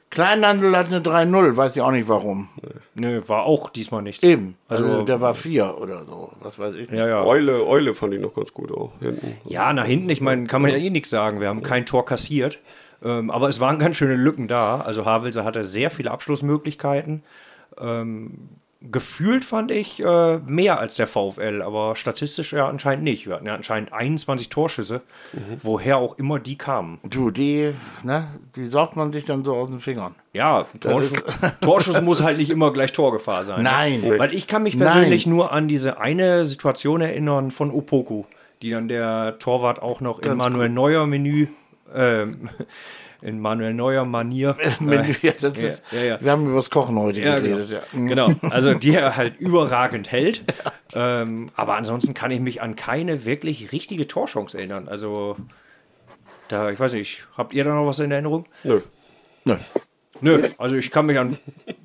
Kleinlandl 0.09 0.75
hat 0.75 0.87
eine 0.87 0.99
3-0, 1.01 1.57
weiß 1.57 1.75
ich 1.75 1.81
auch 1.81 1.91
nicht 1.91 2.07
warum. 2.07 2.47
nö, 2.95 3.21
war 3.27 3.43
auch 3.43 3.69
diesmal 3.69 4.01
nichts. 4.01 4.23
Eben. 4.23 4.55
Also, 4.67 4.85
Also, 4.85 5.01
der 5.03 5.19
war 5.21 5.33
4 5.33 5.77
oder 5.79 6.05
so, 6.05 6.31
was 6.41 6.57
weiß 6.57 6.75
ich. 6.75 6.89
ja, 6.91 7.07
ja. 7.07 7.23
Eule, 7.25 7.65
Eule 7.65 7.93
fand 7.93 8.13
ich 8.13 8.21
noch 8.21 8.33
ganz 8.33 8.53
gut 8.53 8.71
auch 8.71 8.91
hinten. 8.99 9.37
Ja, 9.45 9.73
nach 9.73 9.85
hinten, 9.85 10.09
ich 10.09 10.21
meine, 10.21 10.47
kann 10.47 10.61
man 10.61 10.71
ja 10.71 10.77
eh 10.77 10.89
nichts 10.89 11.09
sagen. 11.09 11.41
Wir 11.41 11.49
haben 11.49 11.61
kein 11.63 11.85
Tor 11.85 12.05
kassiert. 12.05 12.59
Ähm, 13.03 13.29
aber 13.29 13.47
es 13.47 13.59
waren 13.59 13.77
ganz 13.79 13.97
schöne 13.97 14.15
Lücken 14.15 14.47
da. 14.47 14.79
Also 14.81 15.05
Havelse 15.05 15.43
hatte 15.43 15.63
sehr 15.65 15.91
viele 15.91 16.09
Abschlussmöglichkeiten. 16.09 17.21
Ähm, 17.79 18.49
gefühlt 18.81 19.43
fand 19.43 19.71
ich 19.71 20.03
äh, 20.03 20.37
mehr 20.45 20.79
als 20.79 20.95
der 20.95 21.07
VfL, 21.07 21.61
aber 21.63 21.95
statistisch 21.95 22.53
ja 22.53 22.67
anscheinend 22.67 23.03
nicht. 23.03 23.27
Wir 23.27 23.35
hatten 23.35 23.47
ja 23.47 23.55
anscheinend 23.55 23.91
21 23.91 24.49
Torschüsse, 24.49 25.01
woher 25.63 25.97
auch 25.97 26.17
immer 26.17 26.39
die 26.39 26.57
kamen. 26.57 26.99
Du, 27.03 27.31
die, 27.31 27.73
ne, 28.03 28.27
die 28.55 28.67
saugt 28.67 28.95
man 28.95 29.11
sich 29.11 29.25
dann 29.25 29.43
so 29.43 29.55
aus 29.55 29.69
den 29.69 29.79
Fingern. 29.79 30.15
Ja, 30.33 30.63
Torschuss, 30.79 31.23
Torschuss 31.61 32.01
muss 32.01 32.21
halt 32.21 32.37
nicht 32.37 32.51
immer 32.51 32.71
gleich 32.71 32.91
Torgefahr 32.91 33.43
sein. 33.43 33.63
Nein. 33.63 34.01
Ne? 34.01 34.19
Weil 34.19 34.33
ich 34.33 34.47
kann 34.47 34.63
mich 34.63 34.75
Nein. 34.75 34.87
persönlich 34.87 35.25
nur 35.25 35.51
an 35.51 35.67
diese 35.67 35.99
eine 35.99 36.45
Situation 36.45 37.01
erinnern 37.01 37.51
von 37.51 37.71
Opoku, 37.71 38.25
die 38.61 38.69
dann 38.69 38.87
der 38.87 39.39
Torwart 39.39 39.81
auch 39.81 40.01
noch 40.01 40.19
im 40.19 40.29
Ganz 40.29 40.43
Manuel 40.43 40.69
Neuer 40.69 41.07
Menü 41.07 41.47
ähm, 41.93 42.49
in 43.21 43.39
Manuel 43.39 43.73
Neuer 43.73 44.05
Manier. 44.05 44.55
Menü, 44.79 45.13
ja, 45.21 45.31
das 45.39 45.57
ist, 45.57 45.83
ja, 45.91 46.01
ja. 46.01 46.21
Wir 46.21 46.31
haben 46.31 46.45
über 46.47 46.57
das 46.57 46.69
Kochen 46.69 46.97
heute 46.99 47.21
Ja, 47.21 47.39
geredet. 47.39 47.69
Ja. 47.69 47.79
Mhm. 47.91 48.07
genau. 48.07 48.27
genau. 48.27 48.53
Also 48.53 48.73
die 48.73 48.93
er 48.93 49.15
halt 49.17 49.35
überragend 49.39 50.11
hält. 50.11 50.43
Ähm, 50.93 51.47
aber 51.55 51.75
ansonsten 51.75 52.13
kann 52.13 52.31
ich 52.31 52.39
mich 52.39 52.61
an 52.61 52.75
keine 52.75 53.25
wirklich 53.25 53.71
richtige 53.71 54.07
Torchance 54.07 54.57
erinnern. 54.57 54.87
Also 54.87 55.35
da, 56.49 56.69
ich 56.71 56.79
weiß 56.79 56.93
nicht, 56.93 57.27
habt 57.37 57.53
ihr 57.53 57.63
da 57.63 57.73
noch 57.73 57.85
was 57.87 57.99
in 57.99 58.11
Erinnerung? 58.11 58.45
Nö. 58.63 58.81
Nö. 59.45 59.55
Nö, 60.19 60.41
also 60.57 60.75
ich 60.75 60.89
kann 60.89 61.05
mich 61.05 61.19
an 61.19 61.37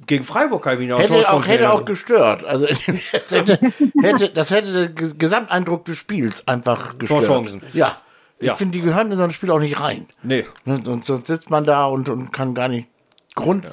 gegen 0.07 0.25
Freiburg 0.25 0.63
kann 0.63 0.75
ich 0.81 0.89
mich 0.89 0.99
Hätte 0.99 1.31
auch, 1.31 1.47
hätte 1.47 1.71
auch 1.71 1.85
gestört. 1.85 2.45
Also 2.45 2.67
das 3.13 3.33
hätte, 3.33 3.59
hätte, 4.01 4.29
das 4.31 4.51
hätte 4.51 4.89
den 4.89 4.95
Ge- 4.95 5.13
Gesamteindruck 5.19 5.85
des 5.85 5.99
Spiels 5.99 6.47
einfach 6.49 6.97
gestört. 6.99 7.27
Torchancen. 7.27 7.63
Ja. 7.75 7.99
Ich 8.43 8.49
Ja. 8.49 8.57
finde, 8.57 8.77
die 8.77 8.85
gehören 8.85 9.13
in 9.13 9.19
so 9.19 9.23
ein 9.25 9.31
Spiel 9.31 9.53
auch 9.53 9.61
nicht 9.61 9.79
rein. 9.81 10.07
Nee. 10.25 10.45
Ne, 10.65 10.81
Sonst, 10.85 11.07
sonst 11.07 11.29
sitzt 11.29 11.49
man 11.49 11.63
da 11.65 11.87
und, 11.87 12.09
und 12.09 12.33
kann 12.33 12.55
gar 12.55 12.67
nicht 12.69 12.89
Grund 13.37 13.65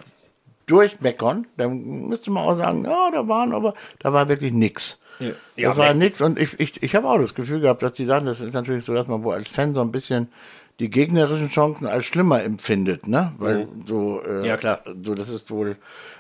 durchmeckern. 0.70 1.48
Dann 1.58 2.08
müsste 2.08 2.32
man 2.32 2.44
auch 2.46 2.56
sagen, 2.56 2.84
ja, 2.86 3.12
da 3.12 3.28
waren 3.28 3.54
aber, 3.54 3.74
da 4.00 4.14
war 4.14 4.28
wirklich 4.30 4.54
nix. 4.54 4.98
Ja, 5.20 5.32
das 5.70 5.78
war 5.78 5.94
nix 5.94 6.22
und 6.22 6.40
ich, 6.40 6.58
ich, 6.62 6.82
ich 6.82 6.96
habe 6.96 7.10
auch 7.10 7.18
das 7.18 7.36
Gefühl 7.36 7.60
gehabt, 7.60 7.84
dass 7.84 7.92
die 7.92 8.06
sagen, 8.06 8.26
das 8.26 8.40
ist 8.40 8.54
natürlich 8.54 8.86
so, 8.86 8.94
dass 8.94 9.08
man 9.10 9.22
wohl 9.24 9.34
als 9.34 9.50
Fan 9.50 9.74
so 9.74 9.82
ein 9.82 9.92
bisschen 9.92 10.30
die 10.80 10.90
gegnerischen 10.90 11.50
Chancen 11.50 11.88
als 11.88 12.06
schlimmer 12.06 12.42
empfindet, 12.42 13.06
ne? 13.06 13.34
Weil 13.38 13.68
so, 13.86 14.22
äh, 14.26 14.40
Mhm. 14.40 14.44
Ja, 14.46 14.56
klar. 14.56 14.80
so, 15.04 15.14
das 15.16 15.28
ist 15.28 15.52
wohl. 15.52 15.76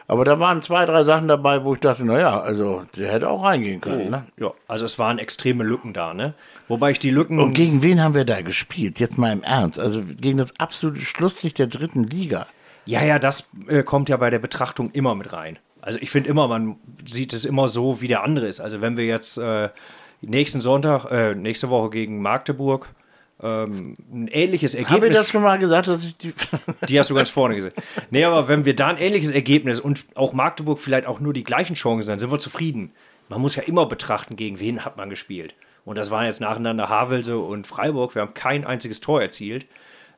Aber 0.05 0.25
da 0.25 0.37
waren 0.37 0.61
zwei, 0.61 0.85
drei 0.85 1.05
Sachen 1.05 1.29
dabei, 1.29 1.63
wo 1.63 1.75
ich 1.75 1.79
dachte, 1.79 2.03
naja, 2.03 2.41
also 2.41 2.81
der 2.97 3.09
hätte 3.09 3.29
auch 3.29 3.45
reingehen 3.45 3.79
können, 3.79 4.05
Mhm. 4.05 4.11
ne? 4.11 4.25
Ja, 4.35 4.51
also 4.67 4.83
es 4.83 4.99
waren 4.99 5.17
extreme 5.17 5.63
Lücken 5.63 5.93
da, 5.93 6.13
ne? 6.13 6.33
Wobei 6.67 6.91
ich 6.91 6.99
die 6.99 7.09
Lücken. 7.11 7.39
Und 7.39 7.53
gegen 7.53 7.81
wen 7.81 8.03
haben 8.03 8.15
wir 8.15 8.25
da 8.25 8.41
gespielt? 8.41 8.99
Jetzt 8.99 9.17
mal 9.17 9.31
im 9.31 9.43
Ernst. 9.43 9.79
Also 9.79 10.01
gegen 10.19 10.39
das 10.39 10.59
absolute 10.59 10.99
Schlusslicht 11.05 11.57
der 11.57 11.67
dritten 11.67 12.03
Liga. 12.03 12.45
Ja, 12.89 13.03
ja, 13.03 13.19
das 13.19 13.47
äh, 13.67 13.83
kommt 13.83 14.09
ja 14.09 14.17
bei 14.17 14.31
der 14.31 14.39
Betrachtung 14.39 14.89
immer 14.91 15.13
mit 15.13 15.31
rein. 15.31 15.59
Also 15.79 15.99
ich 16.01 16.09
finde 16.09 16.29
immer, 16.29 16.47
man 16.47 16.77
sieht 17.05 17.33
es 17.33 17.45
immer 17.45 17.67
so, 17.67 18.01
wie 18.01 18.07
der 18.07 18.23
andere 18.23 18.47
ist. 18.47 18.59
Also 18.59 18.81
wenn 18.81 18.97
wir 18.97 19.05
jetzt 19.05 19.37
äh, 19.37 19.69
nächsten 20.21 20.59
Sonntag, 20.59 21.05
äh, 21.11 21.35
nächste 21.35 21.69
Woche 21.69 21.91
gegen 21.91 22.19
Magdeburg 22.23 22.89
ähm, 23.43 23.95
ein 24.11 24.27
ähnliches 24.27 24.73
Habe 24.73 24.81
ich 24.81 24.89
Ergebnis. 24.89 25.17
das 25.17 25.29
schon 25.29 25.43
mal 25.43 25.59
gesagt, 25.59 25.87
dass 25.87 26.03
ich 26.03 26.17
die. 26.17 26.33
Die 26.87 26.99
hast 26.99 27.11
du 27.11 27.13
ganz 27.13 27.29
vorne 27.29 27.53
gesehen. 27.53 27.73
Nee, 28.09 28.25
aber 28.25 28.47
wenn 28.47 28.65
wir 28.65 28.75
da 28.75 28.87
ein 28.87 28.97
ähnliches 28.97 29.29
Ergebnis 29.29 29.79
und 29.79 30.05
auch 30.15 30.33
Magdeburg 30.33 30.79
vielleicht 30.79 31.05
auch 31.05 31.19
nur 31.19 31.33
die 31.33 31.43
gleichen 31.43 31.75
Chancen, 31.75 32.09
dann 32.09 32.17
sind 32.17 32.31
wir 32.31 32.39
zufrieden. 32.39 32.91
Man 33.29 33.39
muss 33.39 33.55
ja 33.55 33.61
immer 33.61 33.85
betrachten, 33.85 34.35
gegen 34.35 34.59
wen 34.59 34.83
hat 34.83 34.97
man 34.97 35.11
gespielt. 35.11 35.53
Und 35.85 35.99
das 35.99 36.09
waren 36.09 36.25
jetzt 36.25 36.41
nacheinander 36.41 36.89
Havelse 36.89 37.37
und 37.37 37.67
Freiburg. 37.67 38.15
Wir 38.15 38.23
haben 38.23 38.33
kein 38.33 38.65
einziges 38.65 38.99
Tor 38.99 39.21
erzielt. 39.21 39.67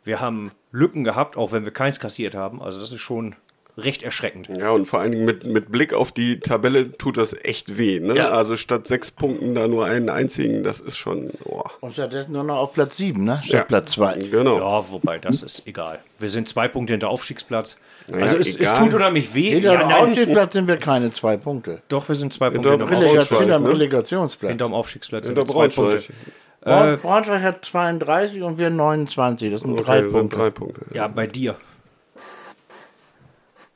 Wir 0.03 0.20
haben 0.20 0.51
Lücken 0.72 1.03
gehabt, 1.03 1.38
auch 1.38 1.51
wenn 1.51 1.63
wir 1.65 1.72
keins 1.72 2.00
kassiert 2.00 2.34
haben. 2.36 2.62
Also 2.62 2.79
das 2.79 2.91
ist 2.91 3.01
schon 3.01 3.36
recht 3.77 4.03
erschreckend. 4.03 4.50
Ja, 4.58 4.72
und 4.72 4.86
vor 4.86 5.00
allen 5.00 5.12
Dingen 5.12 5.25
mit, 5.25 5.46
mit 5.46 5.72
Blick 5.72 5.93
auf 5.93 6.12
die 6.12 6.39
Tabelle 6.39 6.91
tut 6.98 7.17
das 7.17 7.34
echt 7.34 7.77
weh. 7.77 8.00
Ne? 8.00 8.15
Ja. 8.15 8.29
Also 8.29 8.55
statt 8.58 8.88
sechs 8.88 9.12
Punkten 9.12 9.55
da 9.55 9.67
nur 9.67 9.86
einen 9.86 10.10
einzigen, 10.10 10.63
das 10.63 10.79
ist 10.79 10.98
schon. 10.98 11.31
Oh. 11.46 11.63
Und 11.79 11.93
stattdessen 11.93 12.34
nur 12.34 12.43
noch 12.43 12.58
auf 12.58 12.74
Platz 12.74 12.98
7, 12.98 13.24
ne? 13.24 13.39
Statt 13.43 13.53
Ja. 13.53 13.63
Platz 13.63 13.91
2. 13.91 14.15
Genau. 14.29 14.58
Ja, 14.60 14.91
wobei, 14.91 15.20
das 15.20 15.41
ist 15.41 15.65
egal. 15.67 16.00
Wir 16.20 16.29
sind 16.29 16.48
zwei 16.48 16.67
Punkte 16.67 16.93
hinter 16.93 17.10
Aufstiegsplatz. 17.10 17.77
Naja, 18.08 18.24
also 18.25 18.36
es, 18.38 18.55
es 18.55 18.74
tut 18.74 18.93
unheimlich 18.93 19.34
weh. 19.34 19.51
Hinter 19.51 19.74
Ja, 19.74 19.79
dem 19.79 19.91
Aufstiegsplatz 19.91 20.53
sind 20.53 20.67
wir 20.67 20.77
keine 20.77 21.12
zwei 21.12 21.38
Punkte. 21.38 21.81
doch, 21.88 22.08
wir 22.08 22.15
sind 22.15 22.34
zwei 22.34 22.50
Punkte 22.50 22.72
Hinter 22.72 22.86
Aufstiegsplatz. 22.86 23.39
Hinterm 23.39 23.63
ne? 23.63 23.70
Relegationsplatz. 23.70 24.50
hinterm 24.50 24.74
Aufstiegsplatz. 24.74 25.27
Hinter 25.27 25.46
sind 25.48 25.55
wir 25.55 25.70
zwei. 25.70 25.81
Punkte. 25.81 26.13
Braun, 26.62 26.96
Braunschweig 27.00 27.41
hat 27.41 27.65
32 27.65 28.41
und 28.44 28.58
wir 28.58 28.70
29. 28.70 29.51
Das 29.51 29.62
sind 29.62 29.72
Okay, 29.74 29.84
drei 29.84 29.98
sind 30.01 30.12
Punkte. 30.12 30.36
drei 30.38 30.50
Punkte. 30.51 30.82
Ja, 30.94 31.08
bei 31.08 31.25
dir. 31.27 31.56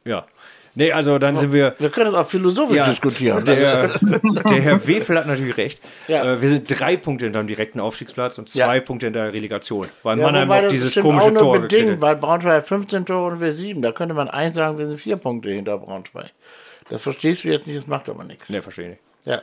Ja. 0.03 0.25
Nee, 0.77 0.91
also 0.91 1.17
dann 1.19 1.37
sind 1.37 1.53
wir. 1.53 1.73
Wir 1.79 1.89
können 1.89 2.11
das 2.11 2.15
auch 2.21 2.27
philosophisch 2.27 2.75
Ja, 2.75 2.85
diskutieren. 2.89 3.45
Der, 3.45 3.87
der 4.49 4.61
Herr 4.61 4.85
Wefel 4.87 5.17
hat 5.17 5.25
natürlich 5.25 5.55
recht. 5.55 5.79
Ja. 6.09 6.33
Äh, 6.33 6.41
wir 6.41 6.49
sind 6.49 6.67
drei 6.67 6.97
Punkte 6.97 7.25
hinterm 7.25 7.47
direkten 7.47 7.79
Aufstiegsplatz 7.79 8.37
und 8.37 8.49
zwei 8.49 8.75
Ja. 8.75 8.81
Punkte 8.81 9.07
in 9.07 9.13
der 9.13 9.31
Relegation. 9.31 9.87
Weil 10.03 10.19
ja, 10.19 10.25
Mannheim 10.25 10.49
wobei 10.49 10.57
auch 10.59 10.63
das 10.63 10.71
dieses 10.73 10.95
komische 10.95 11.27
auch 11.27 11.31
nur 11.31 11.39
Tor 11.39 11.53
bedingt, 11.61 11.83
gekriegt. 11.83 12.01
weil 12.01 12.17
Braunschweig 12.17 12.53
hat 12.57 12.67
15 12.67 13.05
Tore 13.05 13.31
und 13.31 13.39
wir 13.39 13.53
7. 13.53 13.81
Da 13.81 13.93
könnte 13.93 14.13
man 14.13 14.27
eigentlich 14.27 14.53
sagen, 14.53 14.77
wir 14.77 14.85
sind 14.87 14.99
vier 14.99 15.15
Punkte 15.15 15.49
hinter 15.49 15.77
Braunschweig. 15.77 16.31
Das 16.89 17.01
verstehst 17.01 17.45
du 17.45 17.47
jetzt 17.47 17.67
nicht, 17.67 17.79
das 17.79 17.87
macht 17.87 18.09
aber 18.09 18.25
nichts. 18.25 18.49
Ne, 18.49 18.61
verstehe 18.61 18.91
ich. 19.23 19.31
Ja. 19.31 19.41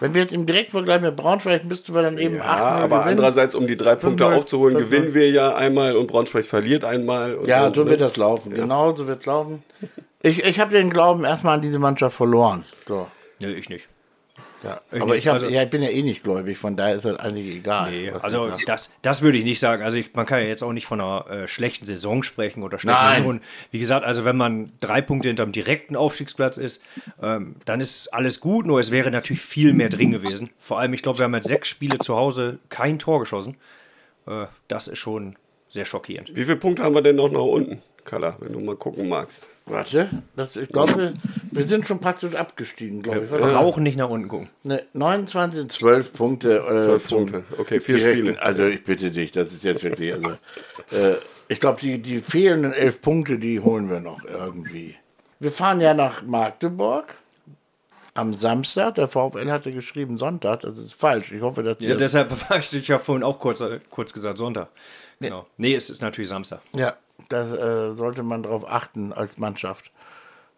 Wenn 0.00 0.12
wir 0.14 0.22
jetzt 0.22 0.32
im 0.34 0.44
Direktvergleich 0.46 1.00
mit 1.00 1.16
Braunschweig 1.16 1.64
müssten 1.64 1.94
wir 1.94 2.02
dann 2.02 2.18
eben 2.18 2.36
Ja, 2.36 2.42
8 2.42 2.62
aber 2.62 2.82
gewinnen. 2.98 3.02
andererseits, 3.10 3.54
um 3.54 3.66
die 3.66 3.76
drei 3.76 3.94
Punkte 3.94 4.24
5-0, 4.24 4.34
aufzuholen, 4.36 4.76
5-0. 4.76 4.78
gewinnen 4.80 5.14
wir 5.14 5.30
ja 5.30 5.54
einmal 5.54 5.96
und 5.96 6.08
Braunschweig 6.08 6.44
verliert 6.44 6.84
einmal. 6.84 7.34
Und 7.36 7.46
Ja, 7.48 7.64
dann, 7.64 7.74
so 7.74 7.84
ne? 7.84 7.90
wird 7.90 8.00
das 8.00 8.16
laufen. 8.16 8.52
Genau 8.54 8.94
so 8.94 9.06
wird 9.06 9.20
es 9.20 9.26
laufen. 9.26 9.62
Ich, 10.22 10.44
ich 10.44 10.58
habe 10.60 10.72
den 10.72 10.90
Glauben 10.90 11.24
erstmal 11.24 11.54
an 11.56 11.60
diese 11.62 11.78
Mannschaft 11.78 12.16
verloren. 12.16 12.64
So. 12.88 13.06
Nee, 13.40 13.52
ich 13.52 13.68
nicht. 13.68 13.88
Ja. 14.64 14.80
Ich 14.92 15.00
Aber 15.02 15.16
ich, 15.16 15.26
hab, 15.28 15.34
Also- 15.34 15.48
ja, 15.48 15.62
ich 15.62 15.70
bin 15.70 15.82
ja 15.82 15.90
eh 15.90 16.02
nicht 16.02 16.22
gläubig, 16.22 16.56
von 16.58 16.76
daher 16.76 16.94
ist 16.94 17.04
das 17.04 17.18
eigentlich 17.20 17.56
egal. 17.56 17.90
Nee, 17.90 18.10
also 18.10 18.50
das, 18.66 18.94
das 19.02 19.22
würde 19.22 19.38
ich 19.38 19.44
nicht 19.44 19.60
sagen. 19.60 19.82
Also 19.82 19.96
ich, 19.98 20.14
man 20.14 20.26
kann 20.26 20.40
ja 20.40 20.46
jetzt 20.48 20.62
auch 20.62 20.72
nicht 20.72 20.86
von 20.86 21.00
einer 21.00 21.26
äh, 21.30 21.48
schlechten 21.48 21.84
Saison 21.86 22.22
sprechen 22.22 22.62
oder 22.62 22.78
schlechten 22.78 23.00
Nein. 23.00 23.16
Hinrunden. 23.16 23.44
Wie 23.70 23.78
gesagt, 23.78 24.04
also 24.06 24.24
wenn 24.24 24.36
man 24.36 24.72
drei 24.80 25.00
Punkte 25.02 25.28
hinterm 25.28 25.52
direkten 25.52 25.96
Aufstiegsplatz 25.96 26.56
ist, 26.56 26.80
ähm, 27.22 27.56
dann 27.64 27.80
ist 27.80 28.08
alles 28.14 28.40
gut, 28.40 28.66
nur 28.66 28.80
es 28.80 28.90
wäre 28.90 29.10
natürlich 29.10 29.42
viel 29.42 29.72
mehr 29.72 29.88
drin 29.88 30.10
gewesen. 30.12 30.50
Vor 30.60 30.78
allem, 30.78 30.94
ich 30.94 31.02
glaube, 31.02 31.18
wir 31.18 31.24
haben 31.24 31.34
jetzt 31.34 31.48
sechs 31.48 31.68
Spiele 31.68 31.98
zu 31.98 32.16
Hause 32.16 32.58
kein 32.68 32.98
Tor 32.98 33.20
geschossen. 33.20 33.56
Äh, 34.26 34.46
das 34.68 34.88
ist 34.88 34.98
schon 34.98 35.36
sehr 35.68 35.84
schockierend. 35.84 36.30
Wie 36.34 36.44
viele 36.44 36.56
Punkte 36.56 36.82
haben 36.84 36.94
wir 36.94 37.02
denn 37.02 37.16
noch 37.16 37.30
nach 37.30 37.40
unten, 37.40 37.82
Kalla, 38.04 38.36
wenn 38.40 38.52
du 38.52 38.60
mal 38.60 38.76
gucken 38.76 39.08
magst? 39.08 39.46
Warte, 39.66 40.10
das, 40.36 40.56
ich 40.56 40.68
glaube, 40.68 41.14
wir, 41.56 41.64
sind 41.64 41.86
schon 41.86 42.00
praktisch 42.00 42.34
abgestiegen, 42.34 43.02
glaube 43.02 43.24
ich. 43.24 43.30
Wir 43.30 43.38
brauchen 43.38 43.82
nicht 43.82 43.96
nach 43.98 44.08
unten 44.08 44.28
gucken. 44.28 44.48
Ne, 44.62 44.84
29, 44.92 45.68
12 45.68 46.12
Punkte. 46.12 46.58
Äh, 46.58 46.80
12 46.80 47.06
zum 47.06 47.18
Punkte. 47.18 47.44
Okay, 47.58 47.80
vier 47.80 47.96
direkten- 47.96 48.26
Spiele. 48.26 48.42
Also 48.42 48.66
ich 48.66 48.84
bitte 48.84 49.10
dich, 49.10 49.30
das 49.30 49.52
ist 49.52 49.64
jetzt 49.64 49.82
wirklich, 49.82 50.12
also 50.14 50.30
äh, 50.90 51.16
ich 51.48 51.60
glaube, 51.60 51.80
die, 51.80 52.00
die 52.00 52.20
fehlenden 52.20 52.72
elf 52.72 53.00
Punkte, 53.00 53.38
die 53.38 53.60
holen 53.60 53.90
wir 53.90 54.00
noch 54.00 54.24
irgendwie. 54.24 54.96
Wir 55.40 55.52
fahren 55.52 55.80
ja 55.80 55.92
nach 55.94 56.22
Magdeburg 56.22 57.14
am 58.14 58.34
Samstag. 58.34 58.94
Der 58.94 59.08
VfL 59.08 59.50
hatte 59.50 59.72
geschrieben 59.72 60.18
Sonntag, 60.18 60.60
das 60.60 60.78
ist 60.78 60.94
falsch. 60.94 61.32
Ich 61.32 61.42
hoffe, 61.42 61.62
dass 61.62 61.76
Ja, 61.80 61.94
deshalb 61.96 62.30
war 62.50 62.58
ich 62.58 62.70
dich 62.70 62.88
ja 62.88 62.98
vorhin 62.98 63.22
auch 63.24 63.38
kurz, 63.38 63.60
äh, 63.60 63.80
kurz 63.90 64.12
gesagt 64.12 64.38
Sonntag. 64.38 64.68
Genau. 65.20 65.46
Nee, 65.56 65.74
es 65.74 65.90
ist 65.90 66.02
natürlich 66.02 66.28
Samstag. 66.28 66.60
ja, 66.74 66.94
da 67.28 67.90
äh, 67.90 67.94
sollte 67.94 68.22
man 68.22 68.42
darauf 68.42 68.68
achten 68.68 69.12
als 69.12 69.38
Mannschaft, 69.38 69.90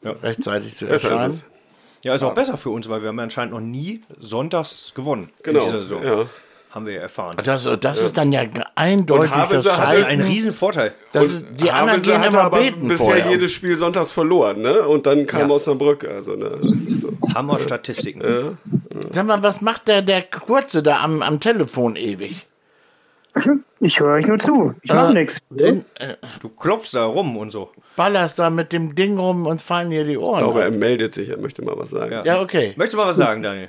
Ja. 0.05 0.13
rechtzeitig 0.23 0.75
zu 0.77 0.87
Besser 0.87 1.11
erscheinen. 1.11 1.31
ist. 1.33 1.45
Ja, 2.03 2.15
ist 2.15 2.23
auch 2.23 2.35
besser 2.35 2.57
für 2.57 2.71
uns, 2.71 2.89
weil 2.89 3.03
wir 3.03 3.09
haben 3.09 3.17
ja 3.17 3.25
anscheinend 3.25 3.55
noch 3.55 3.61
nie 3.61 4.03
sonntags 4.21 4.93
gewonnen 4.95 5.31
Genau, 5.43 5.59
in 5.61 5.65
dieser 5.65 5.83
Saison. 5.83 6.05
ja. 6.05 6.27
Haben 6.71 6.85
wir 6.85 6.93
ja 6.95 7.01
erfahren. 7.03 7.37
Das, 7.43 7.67
das 7.81 7.97
ist 7.99 8.19
dann 8.19 8.33
ja 8.33 8.43
eindeutig 8.75 9.31
das 9.31 9.51
Das 9.51 9.65
ist 9.67 9.75
Zeichen, 9.77 10.05
ein 10.05 10.21
Riesenvorteil. 10.21 10.93
dass 11.13 11.25
es, 11.29 11.45
die 11.59 11.71
anderen 11.71 12.03
gehen 12.03 12.23
immer 12.23 12.43
aber 12.43 12.59
beten 12.59 12.87
bisher 12.89 13.07
vorher. 13.07 13.31
jedes 13.31 13.53
Spiel 13.53 13.79
sonntags 13.79 14.13
verloren, 14.13 14.61
ne? 14.61 14.83
Und 14.87 15.07
dann 15.07 15.27
kam 15.27 15.49
Ja. 15.49 15.55
Osnabrück, 15.55 16.05
also 16.05 16.33
ne, 16.35 16.59
das 16.61 16.71
ist 16.85 17.01
so. 17.01 17.13
Hammer 17.35 17.61
Statistiken. 17.61 18.59
Sag 19.11 19.27
mal, 19.27 19.43
was 19.43 19.63
macht 19.63 19.89
der, 19.89 20.03
der 20.03 20.21
Kurze 20.23 20.83
da 20.83 21.01
am, 21.03 21.23
am 21.23 21.41
Telefon 21.41 21.97
ewig? 21.97 22.47
Ich 23.81 24.01
höre 24.01 24.15
euch 24.15 24.27
nur 24.27 24.39
zu. 24.39 24.75
Ich 24.83 24.93
mache 24.93 25.13
nichts. 25.13 25.39
Den, 25.51 25.85
äh, 25.97 26.15
Du 26.41 26.49
klopfst 26.49 26.95
da 26.95 27.05
rum 27.05 27.37
und 27.37 27.51
so. 27.51 27.71
ballerst 27.97 28.39
da 28.39 28.49
mit 28.51 28.73
dem 28.73 28.95
Ding 28.95 29.19
rum 29.19 29.47
und 29.47 29.61
fallen 29.61 29.91
dir 29.91 30.05
die 30.05 30.17
Ohren. 30.17 30.39
Ich 30.39 30.45
glaube, 30.45 30.63
er 30.63 30.71
meldet 30.71 31.13
sich, 31.13 31.29
er 31.29 31.37
möchte 31.37 31.63
mal 31.63 31.77
was 31.77 31.91
sagen. 31.91 32.13
Ja. 32.13 32.25
ja, 32.25 32.41
okay. 32.41 32.73
Möchtest 32.77 32.95
du 32.95 32.99
mal 32.99 33.09
was 33.09 33.17
sagen, 33.17 33.43
Daniel? 33.43 33.69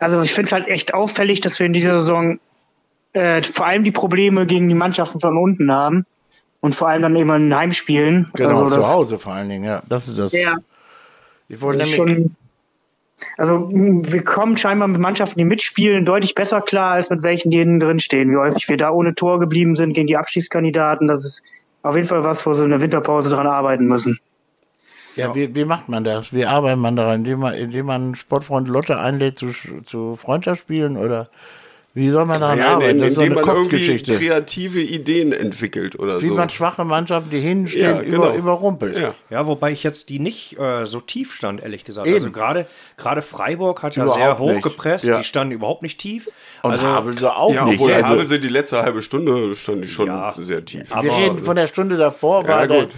Also 0.00 0.22
ich 0.22 0.32
finde 0.32 0.46
es 0.46 0.52
halt 0.52 0.68
echt 0.68 0.94
auffällig, 0.94 1.40
dass 1.40 1.58
wir 1.58 1.66
in 1.66 1.72
dieser 1.72 1.98
Saison 1.98 2.38
äh, 3.12 3.42
vor 3.42 3.66
allem 3.66 3.82
die 3.84 3.90
Probleme 3.90 4.46
gegen 4.46 4.68
die 4.68 4.74
Mannschaften 4.74 5.18
von 5.20 5.36
unten 5.36 5.72
haben 5.72 6.06
und 6.60 6.74
vor 6.74 6.88
allem 6.88 7.02
dann 7.02 7.16
eben 7.16 7.30
in 7.34 7.54
Heimspielen. 7.54 8.30
Genau, 8.34 8.64
also 8.64 8.80
zu 8.80 8.86
Hause 8.88 9.18
vor 9.18 9.32
allen 9.32 9.48
Dingen, 9.48 9.64
ja. 9.64 9.82
Das 9.88 10.08
ist 10.08 10.18
das. 10.18 10.32
Ja, 10.32 10.56
Ich 11.48 11.60
wollte 11.60 11.78
nämlich, 11.78 11.96
schon. 11.96 12.36
Also 13.36 13.68
wir 13.70 14.22
kommen 14.24 14.56
scheinbar 14.56 14.88
mit 14.88 15.00
Mannschaften, 15.00 15.38
die 15.38 15.44
mitspielen, 15.44 16.04
deutlich 16.04 16.34
besser 16.34 16.60
klar 16.60 16.92
als 16.92 17.10
mit 17.10 17.22
welchen, 17.22 17.50
die 17.50 17.60
innen 17.60 17.80
drin 17.80 17.98
stehen. 17.98 18.30
Wie 18.30 18.36
häufig 18.36 18.68
wir 18.68 18.76
da 18.76 18.90
ohne 18.90 19.14
Tor 19.14 19.40
geblieben 19.40 19.76
sind 19.76 19.94
gegen 19.94 20.06
die 20.06 20.16
Abschiedskandidaten, 20.16 21.08
das 21.08 21.24
ist 21.24 21.42
auf 21.82 21.96
jeden 21.96 22.08
Fall 22.08 22.24
was, 22.24 22.44
wo 22.46 22.52
sie 22.52 22.64
in 22.64 22.70
der 22.70 22.80
Winterpause 22.80 23.30
dran 23.30 23.46
arbeiten 23.46 23.86
müssen. 23.86 24.18
ja, 25.16 25.34
wie, 25.34 25.54
wie 25.54 25.64
macht 25.64 25.88
man 25.88 26.04
das? 26.04 26.32
Wie 26.32 26.46
arbeitet 26.46 26.78
man 26.80 26.96
daran? 26.96 27.16
Indem 27.16 27.40
man, 27.40 27.54
indem 27.54 27.86
man 27.86 28.14
Sportfreund 28.14 28.68
Lotte 28.68 28.98
einlädt 28.98 29.38
zu, 29.38 29.52
zu 29.84 30.16
Freundschaftsspielen 30.16 30.96
oder 30.96 31.28
Wie 31.94 32.10
soll 32.10 32.26
man 32.26 32.38
daran 32.38 32.58
Ja, 32.58 32.74
arbeiten? 32.74 32.98
Das 32.98 33.08
ist 33.08 33.14
so 33.16 33.22
eine 33.22 33.34
man 33.34 33.44
irgendwie 33.44 33.60
Kopfgeschichte. 33.62 34.16
kreative 34.18 34.78
Ideen 34.80 35.32
entwickelt 35.32 35.98
oder 35.98 36.20
Wie 36.22 36.28
so. 36.28 36.34
man 36.34 36.48
schwache 36.48 36.84
Mannschaften, 36.84 37.30
die 37.30 37.40
hinstehen, 37.40 37.82
Ja, 37.96 38.02
über, 38.02 38.26
genau. 38.28 38.34
überrumpelt. 38.38 38.96
Ja. 38.98 39.14
Ja, 39.30 39.46
wobei 39.48 39.72
ich 39.72 39.82
jetzt 39.82 40.08
die 40.10 40.20
nicht 40.20 40.56
äh, 40.60 40.84
so 40.86 41.00
tief 41.00 41.34
stand, 41.34 41.60
ehrlich 41.62 41.84
gesagt. 41.84 42.06
Eben. 42.06 42.16
Also 42.16 42.30
gerade 42.30 42.66
gerade 42.98 43.22
Freiburg 43.22 43.82
hat 43.82 43.96
ja 43.96 44.04
Überhaupt 44.04 44.20
sehr 44.20 44.38
hoch 44.38 44.50
nicht. 44.52 44.62
gepresst, 44.62 45.06
Ja. 45.06 45.18
die 45.18 45.24
standen 45.24 45.52
überhaupt 45.54 45.82
nicht 45.82 45.98
tief. 45.98 46.26
Und 46.62 46.72
also 46.72 46.86
Havelse 46.86 47.34
auch 47.34 47.52
Ja, 47.52 47.64
nicht. 47.64 47.74
obwohl 47.80 47.92
Also, 47.92 48.06
Havelse 48.08 48.38
die 48.38 48.48
letzte 48.48 48.80
halbe 48.82 49.02
Stunde 49.02 49.56
stand 49.56 49.82
die 49.82 49.88
schon 49.88 50.06
Ja. 50.06 50.34
sehr 50.38 50.64
tief. 50.64 50.82
wir 50.94 51.12
reden 51.16 51.38
von 51.38 51.56
der 51.56 51.66
Stunde 51.66 51.96
davor, 51.96 52.46
war, 52.46 52.60
Ja, 52.60 52.66
der, 52.68 52.80
gut, 52.82 52.94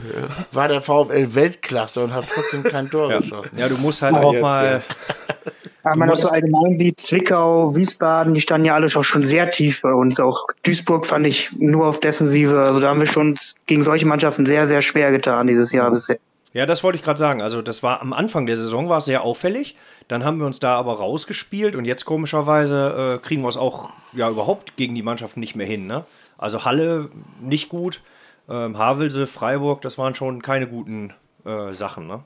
war 0.52 0.68
der 0.68 0.82
VfL 0.82 1.34
Weltklasse 1.34 2.02
und 2.04 2.12
hat 2.12 2.26
trotzdem 2.34 2.64
kein 2.64 2.90
Tor 2.90 3.08
geschossen. 3.20 3.56
ja, 3.56 3.68
du 3.68 3.76
musst 3.78 4.02
halt 4.02 4.16
auch 4.16 4.32
jetzt, 4.34 4.42
mal 4.42 4.82
Aber 5.82 5.96
man 5.96 6.08
das 6.08 6.22
so 6.22 6.28
allgemein 6.28 6.78
sieht, 6.78 7.00
Zwickau, 7.00 7.74
Wiesbaden, 7.74 8.34
die 8.34 8.40
standen 8.40 8.66
ja 8.66 8.74
alle 8.74 8.88
schon, 8.90 9.04
schon 9.04 9.22
sehr 9.22 9.50
tief 9.50 9.82
bei 9.82 9.92
uns. 9.92 10.20
Auch 10.20 10.46
Duisburg 10.62 11.06
fand 11.06 11.26
ich 11.26 11.52
nur 11.58 11.86
auf 11.86 12.00
Defensive. 12.00 12.60
Also 12.60 12.80
da 12.80 12.88
haben 12.88 13.00
wir 13.00 13.06
schon 13.06 13.36
gegen 13.66 13.82
solche 13.82 14.06
Mannschaften 14.06 14.46
sehr, 14.46 14.66
sehr 14.66 14.80
schwer 14.80 15.10
getan 15.10 15.46
dieses 15.46 15.72
Jahr 15.72 15.90
bisher. 15.90 16.18
Ja, 16.52 16.66
das 16.66 16.82
wollte 16.82 16.98
ich 16.98 17.04
gerade 17.04 17.18
sagen. 17.18 17.42
Also, 17.42 17.62
das 17.62 17.82
war 17.82 18.02
am 18.02 18.12
Anfang 18.12 18.46
der 18.46 18.56
Saison 18.56 18.88
war 18.88 18.98
es 18.98 19.04
sehr 19.04 19.22
auffällig. 19.22 19.76
Dann 20.08 20.24
haben 20.24 20.38
wir 20.38 20.46
uns 20.46 20.58
da 20.58 20.74
aber 20.74 20.94
rausgespielt 20.94 21.76
und 21.76 21.84
jetzt 21.84 22.04
komischerweise 22.04 23.18
äh, 23.20 23.24
kriegen 23.24 23.42
wir 23.42 23.48
es 23.48 23.56
auch 23.56 23.90
ja 24.12 24.28
überhaupt 24.28 24.76
gegen 24.76 24.96
die 24.96 25.02
Mannschaften 25.02 25.38
nicht 25.38 25.54
mehr 25.54 25.66
hin. 25.66 25.86
Ne? 25.86 26.04
Also 26.36 26.64
Halle 26.64 27.10
nicht 27.40 27.68
gut, 27.68 28.00
ähm, 28.48 28.76
Havelse, 28.76 29.28
Freiburg, 29.28 29.82
das 29.82 29.98
waren 29.98 30.16
schon 30.16 30.42
keine 30.42 30.66
guten 30.66 31.12
äh, 31.44 31.70
Sachen. 31.70 32.08
Ne? 32.08 32.24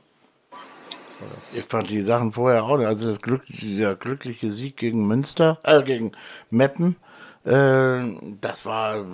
Ich 1.55 1.65
fand 1.65 1.91
die 1.91 2.01
Sachen 2.03 2.33
vorher 2.33 2.65
auch, 2.65 2.77
nicht. 2.79 2.87
also 2.87 3.11
das 3.11 3.21
Glück, 3.23 3.43
dieser 3.47 3.95
glückliche 3.95 4.53
Sieg 4.53 4.77
gegen 4.77 5.07
Münster, 5.07 5.59
äh, 5.63 5.83
gegen 5.83 6.13
Meppen, 6.51 6.97
äh, 7.45 8.01
das 8.41 8.65
war, 8.67 9.05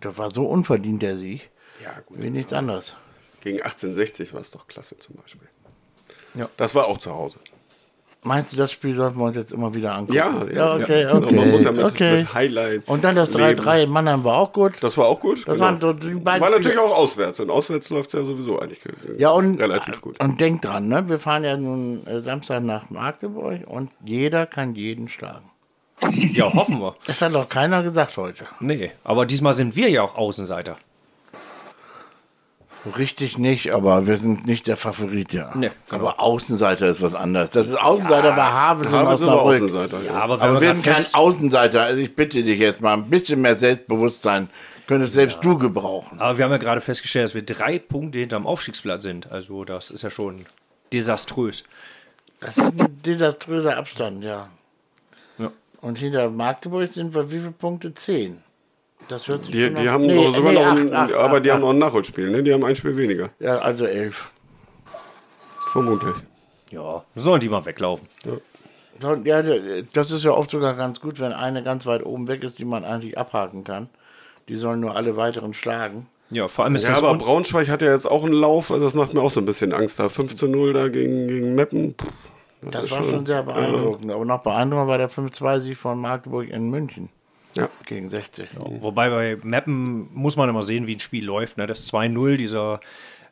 das 0.00 0.18
war 0.18 0.30
so 0.30 0.46
unverdient 0.46 1.02
der 1.02 1.16
Sieg, 1.16 1.50
Ja, 1.82 2.00
gut. 2.06 2.22
wie 2.22 2.30
nichts 2.30 2.52
anderes. 2.52 2.96
Gegen 3.40 3.58
1860 3.58 4.32
war 4.34 4.40
es 4.40 4.50
doch 4.50 4.66
klasse 4.66 4.98
zum 4.98 5.16
Beispiel. 5.16 5.48
Ja. 6.34 6.48
Das 6.56 6.74
war 6.74 6.86
auch 6.86 6.98
zu 6.98 7.14
Hause. 7.14 7.38
Meinst 8.24 8.52
du, 8.52 8.56
das 8.56 8.72
Spiel 8.72 8.94
sollten 8.94 9.18
wir 9.18 9.24
uns 9.26 9.36
jetzt 9.36 9.52
immer 9.52 9.74
wieder 9.74 9.94
angucken? 9.94 10.14
Ja, 10.14 10.46
ja, 10.50 10.74
okay, 10.76 11.02
ja. 11.02 11.14
okay. 11.14 11.34
Man 11.34 11.50
muss 11.50 11.62
ja 11.62 11.72
mit, 11.72 11.84
okay. 11.84 12.16
mit 12.18 12.32
Highlights. 12.32 12.88
Und 12.88 13.04
dann 13.04 13.16
das 13.16 13.34
leben. 13.34 13.60
3-3 13.60 13.82
in 13.82 13.90
Mannheim 13.90 14.24
war 14.24 14.36
auch 14.38 14.52
gut. 14.52 14.82
Das 14.82 14.96
war 14.96 15.06
auch 15.08 15.20
gut. 15.20 15.46
Das 15.46 15.60
waren 15.60 15.78
so 15.78 15.92
die 15.92 16.14
beiden 16.14 16.40
War 16.40 16.50
natürlich 16.50 16.78
auch 16.78 16.96
auswärts. 16.96 17.38
Und 17.40 17.50
auswärts 17.50 17.90
läuft 17.90 18.06
es 18.08 18.12
ja 18.14 18.24
sowieso 18.24 18.58
eigentlich 18.58 18.80
äh, 18.86 19.20
Ja, 19.20 19.30
und, 19.30 19.60
relativ 19.60 20.00
gut. 20.00 20.18
und 20.20 20.40
denkt 20.40 20.64
dran, 20.64 20.88
ne? 20.88 21.06
wir 21.06 21.18
fahren 21.18 21.44
ja 21.44 21.56
nun 21.58 22.06
äh, 22.06 22.20
Samstag 22.20 22.62
nach 22.62 22.88
Magdeburg 22.88 23.60
und 23.66 23.90
jeder 24.02 24.46
kann 24.46 24.74
jeden 24.74 25.08
schlagen. 25.08 25.50
Ja, 26.32 26.52
hoffen 26.52 26.80
wir. 26.80 26.96
Das 27.06 27.20
hat 27.20 27.34
doch 27.34 27.48
keiner 27.48 27.82
gesagt 27.82 28.16
heute. 28.16 28.46
Nee, 28.60 28.92
aber 29.04 29.26
diesmal 29.26 29.52
sind 29.52 29.76
wir 29.76 29.90
ja 29.90 30.02
auch 30.02 30.16
Außenseiter. 30.16 30.76
Richtig 32.98 33.38
nicht, 33.38 33.72
aber 33.72 34.06
wir 34.06 34.16
sind 34.18 34.46
nicht 34.46 34.66
der 34.66 34.76
Favorit, 34.76 35.32
ja. 35.32 35.50
Nee, 35.54 35.70
genau. 35.88 36.08
Aber 36.08 36.20
Außenseiter 36.20 36.86
ist 36.88 37.00
was 37.00 37.14
anderes. 37.14 37.50
Das 37.50 37.68
ist 37.68 37.80
Außenseiter 37.80 38.36
war 38.36 38.52
Havels 38.52 38.92
war 38.92 39.08
Osnabrück. 39.08 39.54
Außenseiter. 39.56 40.02
Ja, 40.02 40.12
Ja. 40.12 40.20
aber 40.20 40.60
wir 40.60 40.72
sind 40.72 40.84
kein 40.84 40.94
fest, 40.96 41.14
Außenseiter. 41.14 41.82
Also 41.82 42.00
ich 42.00 42.14
bitte 42.14 42.42
dich 42.42 42.58
jetzt 42.58 42.82
mal 42.82 42.92
ein 42.92 43.08
bisschen 43.08 43.40
mehr 43.40 43.54
Selbstbewusstsein. 43.58 44.50
Könntest 44.86 45.14
selbst 45.14 45.38
du 45.42 45.56
gebrauchen. 45.56 46.20
aber 46.20 46.36
wir 46.36 46.44
haben 46.44 46.52
ja 46.52 46.58
gerade 46.58 46.82
festgestellt, 46.82 47.24
dass 47.24 47.34
wir 47.34 47.42
drei 47.42 47.78
Punkte 47.78 48.18
hinterm 48.18 48.46
Aufstiegsplatz 48.46 49.02
sind. 49.02 49.32
Also 49.32 49.64
das 49.64 49.90
ist 49.90 50.02
ja 50.02 50.10
schon 50.10 50.44
desaströs. 50.92 51.64
Das 52.40 52.58
ist 52.58 52.62
ein 52.80 53.00
desaströser 53.02 53.78
Abstand, 53.78 54.22
ja. 54.24 54.50
Ja. 55.38 55.50
Und 55.80 55.96
hinter 55.96 56.28
Magdeburg 56.28 56.92
sind 56.92 57.14
wir 57.14 57.30
wie 57.30 57.38
viele 57.38 57.52
Punkte? 57.52 57.94
Zehn. 57.94 58.43
Das 59.08 59.28
hört 59.28 59.42
sich 59.42 59.50
Die, 59.52 59.64
schon 59.66 59.74
die 59.76 59.88
haben 59.90 60.06
Nee, 60.06 60.14
noch 60.14 60.34
sogar 60.34 60.52
nee, 60.52 60.58
noch 60.58 60.66
acht, 60.66 60.78
ein, 60.80 60.94
acht, 60.94 61.12
aber 61.14 61.36
acht, 61.36 61.44
die 61.44 61.52
haben 61.52 61.60
noch 61.60 61.70
ein 61.70 61.78
Nachholspiel, 61.78 62.30
ne? 62.30 62.42
Die 62.42 62.52
haben 62.52 62.64
ein 62.64 62.74
Spiel 62.76 62.96
weniger. 62.96 63.30
Ja, 63.38 63.58
also 63.58 63.84
elf. 63.86 64.30
Vermutlich. 65.72 66.14
Ja, 66.70 67.04
sollen 67.14 67.40
die 67.40 67.48
mal 67.48 67.64
weglaufen. 67.66 68.06
So, 68.24 68.40
Ja, 69.24 69.42
das 69.92 70.10
ist 70.10 70.24
ja 70.24 70.30
oft 70.30 70.50
sogar 70.50 70.74
ganz 70.74 71.00
gut, 71.00 71.20
wenn 71.20 71.32
eine 71.32 71.62
ganz 71.62 71.84
weit 71.86 72.04
oben 72.04 72.28
weg 72.28 72.42
ist, 72.44 72.58
die 72.58 72.64
man 72.64 72.84
eigentlich 72.84 73.18
abhaken 73.18 73.64
kann. 73.64 73.88
Die 74.48 74.56
sollen 74.56 74.80
nur 74.80 74.94
alle 74.96 75.16
weiteren 75.16 75.54
schlagen. 75.54 76.06
Ja, 76.30 76.48
vor 76.48 76.64
allem 76.64 76.74
ist 76.74 76.82
Ja, 76.84 76.90
das 76.90 76.98
aber 76.98 77.10
un- 77.10 77.18
Braunschweig 77.18 77.68
hat 77.68 77.82
ja 77.82 77.92
jetzt 77.92 78.06
auch 78.10 78.24
einen 78.24 78.32
Lauf, 78.32 78.70
also 78.70 78.84
das 78.84 78.94
macht 78.94 79.14
mir 79.14 79.20
auch 79.20 79.30
so 79.30 79.40
ein 79.40 79.46
bisschen 79.46 79.72
Angst 79.72 79.98
da. 79.98 80.08
5 80.08 80.34
zu 80.34 80.48
0 80.48 80.72
da 80.72 80.88
gegen, 80.88 81.28
gegen 81.28 81.54
Meppen. 81.54 81.94
Das 82.62 82.84
ist 82.84 82.90
war 82.92 83.04
schon 83.04 83.26
sehr 83.26 83.42
beeindruckend. 83.42 84.10
Aber 84.10 84.24
noch 84.24 84.42
beeindruckender 84.42 84.88
war 84.88 84.98
der 84.98 85.10
5-2-Sieg 85.10 85.76
von 85.76 86.00
Magdeburg 86.00 86.48
in 86.48 86.70
München 86.70 87.10
Ja. 87.56 87.68
gegen 87.86 88.08
60. 88.08 88.48
Wobei 88.56 89.10
bei 89.10 89.38
Mappen 89.42 90.08
muss 90.12 90.36
man 90.36 90.48
immer 90.48 90.62
sehen, 90.62 90.86
wie 90.86 90.96
ein 90.96 91.00
Spiel 91.00 91.24
läuft. 91.24 91.56
Ne? 91.56 91.66
Das 91.66 91.90
2-0, 91.92 92.36
dieser 92.36 92.80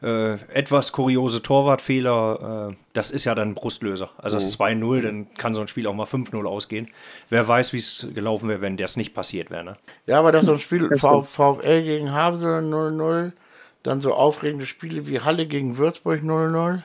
äh, 0.02 0.35
etwas 0.52 0.92
kuriose 0.92 1.42
Torwartfehler, 1.42 2.70
äh, 2.70 2.76
das 2.92 3.11
ist 3.11 3.24
ja 3.24 3.35
dann 3.35 3.50
ein 3.50 3.54
Brustlöser. 3.54 4.11
Also 4.18 4.37
das 4.37 4.58
2-0, 4.58 5.02
dann 5.02 5.35
kann 5.35 5.54
so 5.54 5.61
ein 5.61 5.68
Spiel 5.68 5.87
auch 5.87 5.94
mal 5.94 6.06
5-0 6.06 6.44
ausgehen. 6.44 6.90
Wer 7.28 7.46
weiß, 7.46 7.72
wie 7.72 7.78
es 7.78 8.08
gelaufen 8.14 8.48
wäre, 8.48 8.61
wenn 8.61 8.76
das 8.76 8.96
nicht 8.96 9.14
passiert 9.14 9.50
wäre. 9.50 9.64
Ne? 9.64 9.76
Ja, 10.06 10.18
aber 10.18 10.32
das 10.32 10.44
so 10.44 10.54
ein 10.54 10.61
Spiel 10.61 10.88
v 10.96 11.22
VfL 11.22 11.82
gegen 11.82 12.12
Havelse 12.12 12.46
0-0, 12.46 13.32
dann 13.82 14.00
so 14.00 14.14
aufregende 14.14 14.66
Spiele 14.66 15.06
wie 15.06 15.20
Halle 15.20 15.46
gegen 15.46 15.76
Würzburg 15.76 16.20
0-0, 16.20 16.82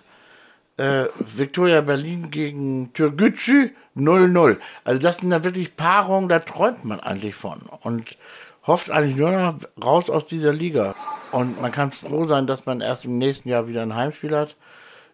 äh, 0.78 1.06
Viktoria 1.36 1.82
Berlin 1.82 2.32
gegen 2.32 2.94
Türgücü 2.94 3.72
0-0. 3.96 4.58
Also 4.84 5.02
das 5.02 5.18
sind 5.18 5.32
da 5.32 5.44
wirklich 5.44 5.76
Paarungen, 5.76 6.30
da 6.30 6.40
träumt 6.40 6.86
man 6.86 7.00
eigentlich 7.00 7.36
von 7.36 7.62
und 7.82 8.18
hofft 8.66 8.92
eigentlich 8.92 9.16
nur 9.16 9.32
noch 9.32 9.56
raus 9.84 10.10
aus 10.10 10.26
dieser 10.26 10.54
Liga. 10.54 10.92
Und 11.32 11.62
man 11.62 11.72
kann 11.72 11.92
froh 11.92 12.26
sein, 12.26 12.48
dass 12.48 12.66
man 12.66 12.82
erst 12.82 13.06
im 13.06 13.18
nächsten 13.18 13.50
Jahr 13.50 13.68
wieder 13.68 13.82
ein 13.82 13.96
Heimspiel 13.96 14.36
hat. 14.36 14.56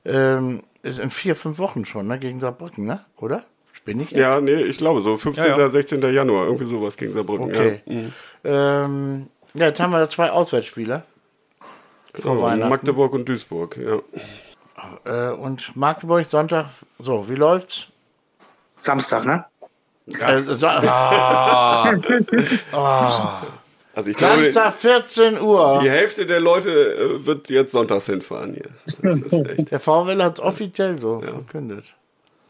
Ähm, 0.05 0.63
ist 0.81 0.99
in 0.99 1.09
vier, 1.09 1.35
fünf 1.35 1.59
Wochen 1.59 1.85
schon, 1.85 2.07
ne? 2.07 2.19
Gegen 2.19 2.41
Saarbrücken, 2.41 2.85
ne? 2.85 2.99
Oder? 3.17 3.43
Bin 3.85 3.99
ich? 3.99 4.11
Ja, 4.11 4.41
nee, 4.41 4.63
ich 4.63 4.77
glaube 4.77 5.01
so. 5.01 5.15
15. 5.17 5.45
Ja, 5.45 5.57
ja. 5.57 5.69
16. 5.69 6.01
Januar, 6.13 6.45
irgendwie 6.45 6.65
sowas 6.65 6.97
gegen 6.97 7.11
Saarbrücken. 7.11 7.45
Okay. 7.45 7.81
Ja. 7.85 7.93
Mhm. 7.93 8.13
Ähm, 8.43 9.27
ja, 9.53 9.67
jetzt 9.67 9.79
haben 9.79 9.91
wir 9.91 10.07
zwei 10.09 10.31
Auswärtsspiele. 10.31 11.03
Vor 12.13 12.35
So, 12.35 12.41
Weihnachten. 12.41 12.69
Magdeburg 12.69 13.13
und 13.13 13.27
Duisburg, 13.27 13.77
ja. 13.77 13.99
Äh, 15.05 15.29
und 15.29 15.75
Magdeburg 15.75 16.25
Sonntag, 16.25 16.67
so, 16.99 17.27
wie 17.29 17.35
läuft's? 17.35 17.87
Samstag, 18.75 19.25
ne? 19.25 19.45
Äh, 20.07 20.41
so, 20.41 20.67
ah, 20.67 21.93
Also 23.95 24.09
ich 24.09 24.17
glaube, 24.17 24.51
Samstag 24.51 24.73
14 24.73 25.39
Uhr. 25.41 25.79
die 25.83 25.89
Hälfte 25.89 26.25
der 26.25 26.39
Leute 26.39 26.69
äh, 26.71 27.25
wird 27.25 27.49
jetzt 27.49 27.71
sonntags 27.71 28.07
hinfahren 28.07 28.53
hier. 28.53 28.69
Das 28.85 28.99
ist 28.99 29.33
echt. 29.33 29.71
Der 29.71 29.79
VfL 29.79 30.21
hat 30.21 30.33
es 30.33 30.39
offiziell 30.39 30.99
so 30.99 31.21
verkündet. 31.21 31.93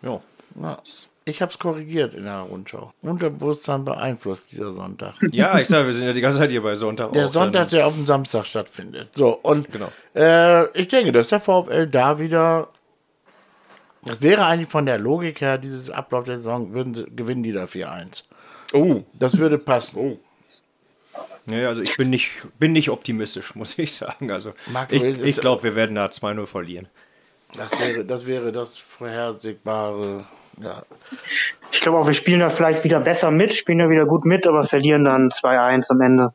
Ja. 0.01 0.21
Ja, 0.61 0.77
ich 1.25 1.41
habe 1.41 1.51
es 1.51 1.59
korrigiert 1.59 2.13
in 2.13 2.23
der 2.25 2.39
Rundschau. 2.41 2.91
Unterbewusstsein 3.01 3.85
beeinflusst 3.85 4.43
dieser 4.51 4.73
Sonntag. 4.73 5.15
ja, 5.31 5.57
ich 5.59 5.67
sage, 5.67 5.87
wir 5.87 5.93
sind 5.93 6.05
ja 6.05 6.13
die 6.13 6.21
ganze 6.21 6.39
Zeit 6.39 6.51
hier 6.51 6.61
bei 6.63 6.75
Sonntag. 6.75 7.13
Der 7.13 7.27
Sonntag, 7.29 7.69
der 7.69 7.87
auf 7.87 7.93
dem 7.95 8.05
Samstag 8.05 8.45
stattfindet. 8.45 9.09
So, 9.15 9.29
und 9.41 9.71
Genau. 9.71 9.89
äh, 10.15 10.65
ich 10.79 10.87
denke, 10.89 11.11
dass 11.11 11.29
der 11.29 11.39
VfL 11.39 11.87
da 11.87 12.19
wieder. 12.19 12.67
Das 14.05 14.21
wäre 14.21 14.45
eigentlich 14.45 14.69
von 14.69 14.85
der 14.85 14.97
Logik 14.97 15.39
her, 15.39 15.57
dieses 15.57 15.89
Ablauf 15.89 16.25
der 16.25 16.35
Saison, 16.37 16.73
würden 16.73 16.93
sie, 16.93 17.05
gewinnen 17.15 17.41
die 17.43 17.53
da 17.53 17.65
4-1. 17.65 18.23
Oh, 18.73 19.03
Das 19.13 19.37
würde 19.37 19.57
passen. 19.57 19.97
oh. 19.97 20.19
Dann, 21.45 21.59
ja, 21.59 21.67
also 21.69 21.81
ich 21.81 21.95
bin 21.95 22.09
nicht, 22.09 22.31
bin 22.59 22.73
nicht 22.73 22.89
optimistisch, 22.89 23.55
muss 23.55 23.77
ich 23.77 23.93
sagen. 23.93 24.31
Also 24.31 24.53
Marco, 24.67 24.93
ich, 24.95 25.03
ich 25.21 25.37
glaube, 25.37 25.63
wir 25.63 25.75
werden 25.75 25.95
da 25.95 26.07
2-0 26.07 26.45
verlieren. 26.47 26.87
Das 27.55 27.79
wäre 27.79 28.03
das, 28.03 28.25
wäre 28.25 28.51
das 28.51 28.77
vorhersehbare. 28.77 30.25
Ja. 30.61 30.83
Ich 31.71 31.81
glaube 31.81 31.99
auch, 31.99 32.05
wir 32.05 32.13
spielen 32.13 32.39
da 32.39 32.49
vielleicht 32.49 32.83
wieder 32.83 32.99
besser 32.99 33.31
mit, 33.31 33.53
spielen 33.53 33.79
da 33.79 33.89
wieder 33.89 34.05
gut 34.05 34.25
mit, 34.25 34.47
aber 34.47 34.63
verlieren 34.63 35.05
dann 35.05 35.29
2-1 35.29 35.91
am 35.91 36.01
Ende. 36.01 36.33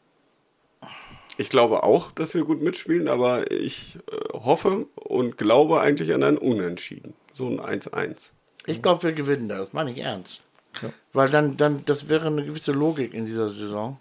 Ich 1.36 1.50
glaube 1.50 1.84
auch, 1.84 2.10
dass 2.10 2.34
wir 2.34 2.44
gut 2.44 2.60
mitspielen, 2.60 3.06
aber 3.06 3.50
ich 3.52 3.96
äh, 4.10 4.32
hoffe 4.32 4.86
und 4.96 5.38
glaube 5.38 5.80
eigentlich 5.80 6.12
an 6.12 6.24
ein 6.24 6.36
Unentschieden. 6.36 7.14
So 7.32 7.46
ein 7.46 7.60
1-1. 7.60 8.30
Ich 8.66 8.82
glaube, 8.82 9.04
wir 9.04 9.12
gewinnen 9.12 9.48
da. 9.48 9.58
Das 9.58 9.72
meine 9.72 9.92
ich 9.92 9.98
ernst. 9.98 10.42
Weil 11.12 11.28
dann, 11.28 11.56
dann, 11.56 11.84
das 11.86 12.08
wäre 12.08 12.26
eine 12.26 12.44
gewisse 12.44 12.72
Logik 12.72 13.14
in 13.14 13.26
dieser 13.26 13.50
Saison. 13.50 13.98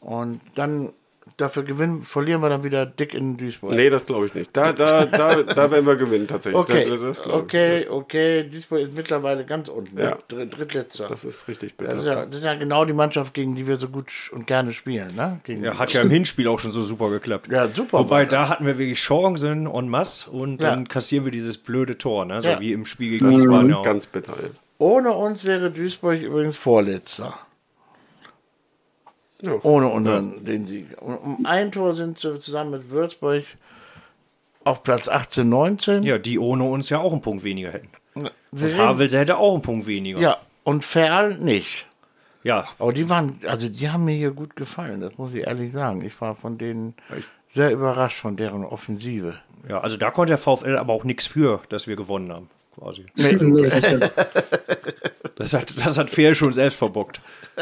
Und 0.00 0.40
dann 0.54 0.92
dafür 1.36 1.64
gewinnen, 1.64 2.02
verlieren 2.02 2.40
wir 2.40 2.48
dann 2.48 2.64
wieder 2.64 2.86
dick 2.86 3.12
in 3.12 3.36
Duisburg. 3.36 3.74
Nee, 3.74 3.90
das 3.90 4.06
glaube 4.06 4.26
ich 4.26 4.34
nicht. 4.34 4.56
Da, 4.56 4.72
da, 4.72 5.04
da, 5.04 5.42
da 5.42 5.70
werden 5.70 5.86
wir 5.86 5.96
gewinnen 5.96 6.26
tatsächlich. 6.26 6.58
Okay, 6.60 6.86
Das, 6.88 7.00
das 7.00 7.22
glaub 7.24 7.36
ich. 7.36 7.42
okay, 7.42 7.86
okay. 7.90 8.42
Duisburg 8.44 8.80
ist 8.80 8.96
mittlerweile 8.96 9.44
ganz 9.44 9.68
unten. 9.68 9.98
Ja. 9.98 10.10
ne? 10.10 10.16
Dritt, 10.28 10.56
Drittletzter. 10.56 11.08
Das 11.08 11.24
ist 11.24 11.46
richtig 11.48 11.74
Das 11.76 11.88
bitter. 11.88 11.98
ist, 12.00 12.06
ja, 12.06 12.26
das 12.26 12.36
ist 12.38 12.44
ja 12.44 12.54
genau 12.54 12.84
die 12.84 12.92
Mannschaft, 12.92 13.34
gegen 13.34 13.54
die 13.54 13.66
wir 13.66 13.76
so 13.76 13.88
gut 13.88 14.06
und 14.32 14.46
gerne 14.46 14.72
spielen. 14.72 15.14
Ne? 15.16 15.40
Gegen 15.44 15.64
Ja, 15.64 15.78
hat 15.78 15.92
ja 15.92 16.00
im 16.02 16.10
Hinspiel 16.10 16.48
auch 16.48 16.58
schon 16.58 16.70
so 16.70 16.80
super 16.80 17.10
geklappt. 17.10 17.48
Ja, 17.50 17.68
super. 17.68 17.98
Wobei, 17.98 18.10
war 18.20 18.26
da 18.26 18.48
hatten 18.48 18.64
wir 18.64 18.78
wirklich 18.78 18.98
Chancen 19.00 19.66
en 19.66 19.88
masse 19.88 20.30
und 20.30 20.62
Ja. 20.62 20.70
dann 20.70 20.88
kassieren 20.88 21.24
wir 21.24 21.32
dieses 21.32 21.58
blöde 21.58 21.98
Tor, 21.98 22.24
ne? 22.24 22.40
so 22.40 22.48
Ja. 22.48 22.60
wie 22.60 22.72
im 22.72 22.86
Spiel 22.86 23.10
gegen 23.18 23.30
Wiesbaden. 23.30 23.68
ja 23.70 23.76
auch. 23.76 23.82
Ganz 23.82 24.06
bitter. 24.06 24.32
Ja. 24.40 24.48
Ohne 24.78 25.12
uns 25.12 25.44
wäre 25.44 25.70
Duisburg 25.70 26.20
übrigens 26.20 26.56
Vorletzter. 26.56 27.34
Ja. 29.42 29.52
Ohne 29.62 29.88
unseren, 29.88 30.44
den 30.44 30.64
Sieg. 30.64 30.86
Und 31.00 31.16
um 31.16 31.46
ein 31.46 31.70
Tor 31.72 31.94
sind 31.94 32.18
sie 32.18 32.38
zusammen 32.38 32.70
mit 32.72 32.90
Würzburg 32.90 33.44
auf 34.64 34.82
Platz 34.82 35.08
18, 35.08 35.48
19. 35.48 36.02
Ja, 36.02 36.18
die 36.18 36.38
ohne 36.38 36.64
uns 36.64 36.88
ja 36.88 36.98
auch 36.98 37.12
einen 37.12 37.22
Punkt 37.22 37.44
weniger 37.44 37.70
hätten. 37.72 37.88
Wir 38.50 38.70
Und 38.70 38.78
Havels 38.78 39.12
hätte 39.12 39.36
auch 39.36 39.52
einen 39.52 39.62
Punkt 39.62 39.86
weniger. 39.86 40.18
ja, 40.20 40.36
und 40.64 40.84
Ferl 40.84 41.36
nicht. 41.38 41.86
Ja, 42.42 42.64
Aber 42.78 42.92
die 42.92 43.10
waren, 43.10 43.38
also 43.46 43.68
die 43.68 43.90
haben 43.90 44.04
mir 44.04 44.14
hier 44.14 44.30
gut 44.30 44.56
gefallen, 44.56 45.00
das 45.00 45.18
muss 45.18 45.34
ich 45.34 45.46
ehrlich 45.46 45.72
sagen. 45.72 46.02
Ich 46.04 46.18
war 46.20 46.34
von 46.34 46.58
denen 46.58 46.94
sehr 47.52 47.72
überrascht 47.72 48.18
von 48.20 48.36
deren 48.36 48.64
Offensive. 48.64 49.34
ja, 49.68 49.80
also 49.80 49.96
da 49.96 50.10
konnte 50.10 50.30
der 50.30 50.38
VfL 50.38 50.76
aber 50.76 50.92
auch 50.92 51.04
nichts 51.04 51.26
für, 51.26 51.60
dass 51.68 51.86
wir 51.86 51.96
gewonnen 51.96 52.32
haben. 52.32 52.48
Quasi. 52.78 53.04
Nee. 53.14 53.36
Das 55.38 55.52
hat, 55.52 55.74
das 55.84 55.98
hat 55.98 56.08
Fehl 56.08 56.34
schon 56.34 56.54
selbst 56.54 56.76
verbockt. 56.78 57.20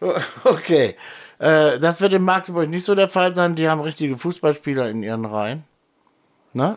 Okay. 0.44 0.96
Äh, 1.38 1.78
das 1.78 2.00
wird 2.00 2.12
in 2.12 2.22
Magdeburg 2.22 2.68
nicht 2.68 2.84
so 2.84 2.94
der 2.94 3.08
Fall 3.08 3.34
sein. 3.34 3.54
Die 3.54 3.68
haben 3.68 3.80
richtige 3.80 4.16
Fußballspieler 4.16 4.88
in 4.88 5.02
ihren 5.02 5.24
Reihen. 5.24 5.64
Na? 6.52 6.76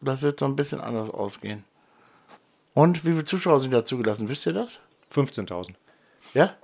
Das 0.00 0.22
wird 0.22 0.38
so 0.38 0.46
ein 0.46 0.56
bisschen 0.56 0.80
anders 0.80 1.10
ausgehen. 1.10 1.64
Und 2.74 3.04
wie 3.04 3.10
viele 3.10 3.24
Zuschauer 3.24 3.60
sind 3.60 3.72
da 3.72 3.84
zugelassen? 3.84 4.28
Wisst 4.28 4.46
ihr 4.46 4.52
das? 4.52 4.80
15.000. 5.12 5.74
Ja? 6.34 6.54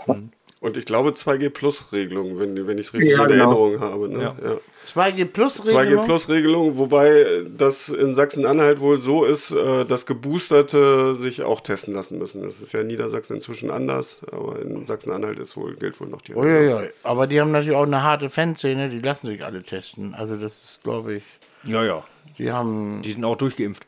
Und 0.60 0.76
ich 0.76 0.86
glaube 0.86 1.10
2G-Plus-Regelung, 1.10 2.38
wenn, 2.40 2.66
wenn 2.66 2.78
ich 2.78 2.86
es 2.88 2.94
richtig 2.94 3.12
Ja, 3.12 3.22
in 3.22 3.28
genau. 3.28 3.64
Erinnerung 3.66 3.80
habe. 3.80 4.08
Ne? 4.08 4.22
Ja. 4.22 4.36
Ja. 4.42 4.56
2G 4.84 5.24
Plus 5.26 5.64
Regelung? 5.64 6.02
2G-Plus-Regelung, 6.04 6.78
wobei 6.78 7.44
das 7.56 7.88
in 7.88 8.12
Sachsen-Anhalt 8.12 8.80
wohl 8.80 8.98
so 8.98 9.24
ist, 9.24 9.52
äh, 9.52 9.84
dass 9.84 10.04
Geboosterte 10.06 11.14
sich 11.14 11.42
auch 11.42 11.60
testen 11.60 11.94
lassen 11.94 12.18
müssen. 12.18 12.42
Das 12.42 12.60
ist 12.60 12.72
ja 12.72 12.80
in 12.80 12.88
Niedersachsen 12.88 13.34
inzwischen 13.36 13.70
anders, 13.70 14.20
aber 14.32 14.60
in 14.60 14.84
Sachsen-Anhalt 14.84 15.38
ist 15.38 15.56
wohl, 15.56 15.76
gilt 15.76 16.00
wohl 16.00 16.08
noch 16.08 16.22
die 16.22 16.32
Regelung. 16.32 16.50
Uiuiui. 16.78 16.90
Aber 17.04 17.26
die 17.28 17.40
haben 17.40 17.52
natürlich 17.52 17.76
auch 17.76 17.86
eine 17.86 18.02
harte 18.02 18.28
Fanszene, 18.28 18.88
die 18.88 18.98
lassen 19.00 19.28
sich 19.28 19.44
alle 19.44 19.62
testen. 19.62 20.14
Also 20.14 20.36
das 20.36 20.52
ist, 20.52 20.80
glaube 20.82 21.14
ich, 21.14 21.22
Ja, 21.64 21.84
ja. 21.84 22.02
die 22.36 22.50
haben, 22.50 23.02
Die 23.02 23.12
sind 23.12 23.24
auch 23.24 23.36
durchgeimpft. 23.36 23.84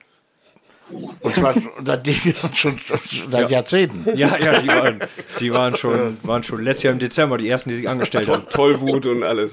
Und 1.21 1.35
zwar 1.35 1.55
schon, 2.55 2.79
schon 2.81 2.81
seit 3.31 3.51
Jahrzehnten. 3.51 4.17
Ja, 4.17 4.37
ja, 4.39 4.61
die 4.61 4.69
waren, 4.69 5.01
die 5.39 5.53
waren, 5.53 5.77
schon, 5.77 6.19
waren 6.23 6.43
schon 6.43 6.63
letztes 6.63 6.85
Jahr 6.85 6.93
im 6.93 6.99
Dezember 6.99 7.39
die 7.39 7.49
ersten, 7.49 7.71
die 7.71 7.77
sich 7.77 7.89
angestellt 7.89 8.29
haben. 8.29 8.47
Tollwut 8.49 9.07
und 9.07 9.23
alles. 9.23 9.53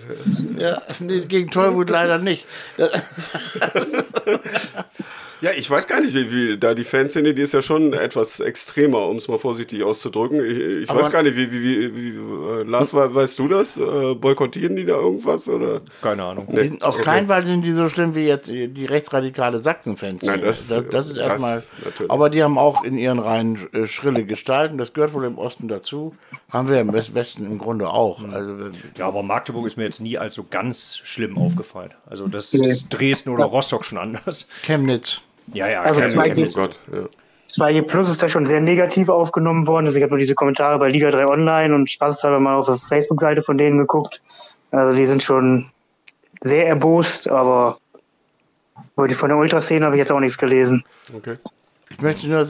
Ja, 0.57 0.81
nee, 0.99 1.21
gegen 1.21 1.49
Tollwut 1.49 1.89
leider 1.89 2.17
nicht. 2.17 2.45
Ja, 5.41 5.51
ich 5.55 5.69
weiß 5.69 5.87
gar 5.87 6.01
nicht, 6.01 6.15
wie, 6.15 6.31
wie 6.31 6.57
da 6.57 6.73
die 6.73 6.83
Fanszene, 6.83 7.33
die 7.33 7.41
ist 7.43 7.53
ja 7.53 7.61
schon 7.61 7.93
etwas 7.93 8.39
extremer, 8.39 9.07
um 9.07 9.17
es 9.17 9.27
mal 9.27 9.37
vorsichtig 9.37 9.83
auszudrücken. 9.83 10.43
Ich, 10.43 10.83
ich 10.83 10.89
weiß 10.89 11.11
gar 11.11 11.21
nicht, 11.21 11.35
wie, 11.37 11.51
wie, 11.51 11.61
wie, 11.61 11.95
wie 11.95 12.17
äh, 12.17 12.63
Lars, 12.63 12.93
we- 12.93 13.13
weißt 13.13 13.37
du 13.37 13.47
das? 13.47 13.77
Äh, 13.77 14.15
boykottieren 14.15 14.75
die 14.75 14.85
da 14.85 14.95
irgendwas? 14.95 15.47
Oder? 15.47 15.81
Keine 16.01 16.23
Ahnung. 16.23 16.47
Die 16.51 16.67
sind 16.67 16.81
auf 16.83 16.97
keinen 17.01 17.27
Fall 17.27 17.45
sind 17.45 17.61
die 17.61 17.71
so 17.71 17.87
schlimm 17.87 18.15
wie 18.15 18.25
jetzt 18.25 18.47
die 18.47 18.85
rechtsradikale 18.85 19.59
Sachsen-Fans. 19.59 20.23
Nein, 20.23 20.41
das- 20.41 20.67
das, 20.67 20.83
das 20.89 21.07
ist 21.11 21.17
erstmal. 21.17 21.63
Aber 22.09 22.29
die 22.31 22.41
haben 22.43 22.57
auch 22.57 22.83
in 22.83 22.97
ihren 22.97 23.19
Reihen 23.19 23.67
äh, 23.73 23.85
schrille 23.85 24.25
Gestalten. 24.25 24.77
Das 24.77 24.93
gehört 24.93 25.13
wohl 25.13 25.25
im 25.25 25.37
Osten 25.37 25.67
dazu. 25.67 26.15
Haben 26.51 26.69
wir 26.69 26.79
im 26.81 26.91
West- 26.93 27.13
Westen 27.13 27.45
im 27.45 27.59
Grunde 27.59 27.89
auch. 27.89 28.23
Also 28.31 28.59
wenn- 28.59 28.71
Ja, 28.97 29.07
aber 29.07 29.21
Magdeburg 29.21 29.67
ist 29.67 29.77
mir 29.77 29.83
jetzt 29.83 30.01
nie 30.01 30.17
als 30.17 30.33
so 30.33 30.45
ganz 30.49 30.99
schlimm 31.03 31.37
aufgefallen. 31.37 31.91
Also 32.07 32.27
das 32.27 32.53
Nee. 32.53 32.69
ist 32.71 32.87
Dresden 32.89 33.29
oder 33.29 33.45
Rostock 33.45 33.85
schon 33.85 33.97
anders. 33.99 34.47
Chemnitz. 34.63 35.21
Ja, 35.53 35.67
ja, 35.67 35.81
Also 35.81 36.01
kenn- 36.01 36.09
zwei 36.09 36.29
kenn 36.29 36.43
Oh 36.43 36.47
ich. 36.47 36.53
Gott, 36.55 36.79
ja. 36.91 37.07
2G 37.49 37.81
Plus 37.83 38.09
ist 38.09 38.21
da 38.21 38.27
schon 38.27 38.45
sehr 38.45 38.59
negativ 38.59 39.07
aufgenommen 39.09 39.67
worden. 39.67 39.85
Also 39.85 39.97
ich 39.97 40.03
habe 40.03 40.11
nur 40.11 40.19
diese 40.19 40.35
Kommentare 40.35 40.77
bei 40.79 40.89
Liga 40.89 41.09
3 41.11 41.27
Online 41.27 41.73
und 41.73 41.89
spaßeshalber 41.89 42.39
mal 42.41 42.55
auf 42.57 42.65
der 42.65 42.75
Facebook-Seite 42.75 43.41
von 43.41 43.57
denen 43.57 43.77
geguckt. 43.77 44.21
Also 44.71 44.97
die 44.97 45.05
sind 45.05 45.23
schon 45.23 45.69
sehr 46.41 46.67
erbost, 46.67 47.29
aber 47.29 47.77
von 48.95 49.07
der 49.29 49.37
Ultraszene 49.37 49.85
habe 49.85 49.95
ich 49.95 49.99
jetzt 49.99 50.11
auch 50.11 50.19
nichts 50.19 50.37
gelesen. 50.37 50.83
Okay. 51.15 51.35
Ich 51.89 52.01
möchte 52.01 52.27
nur 52.27 52.45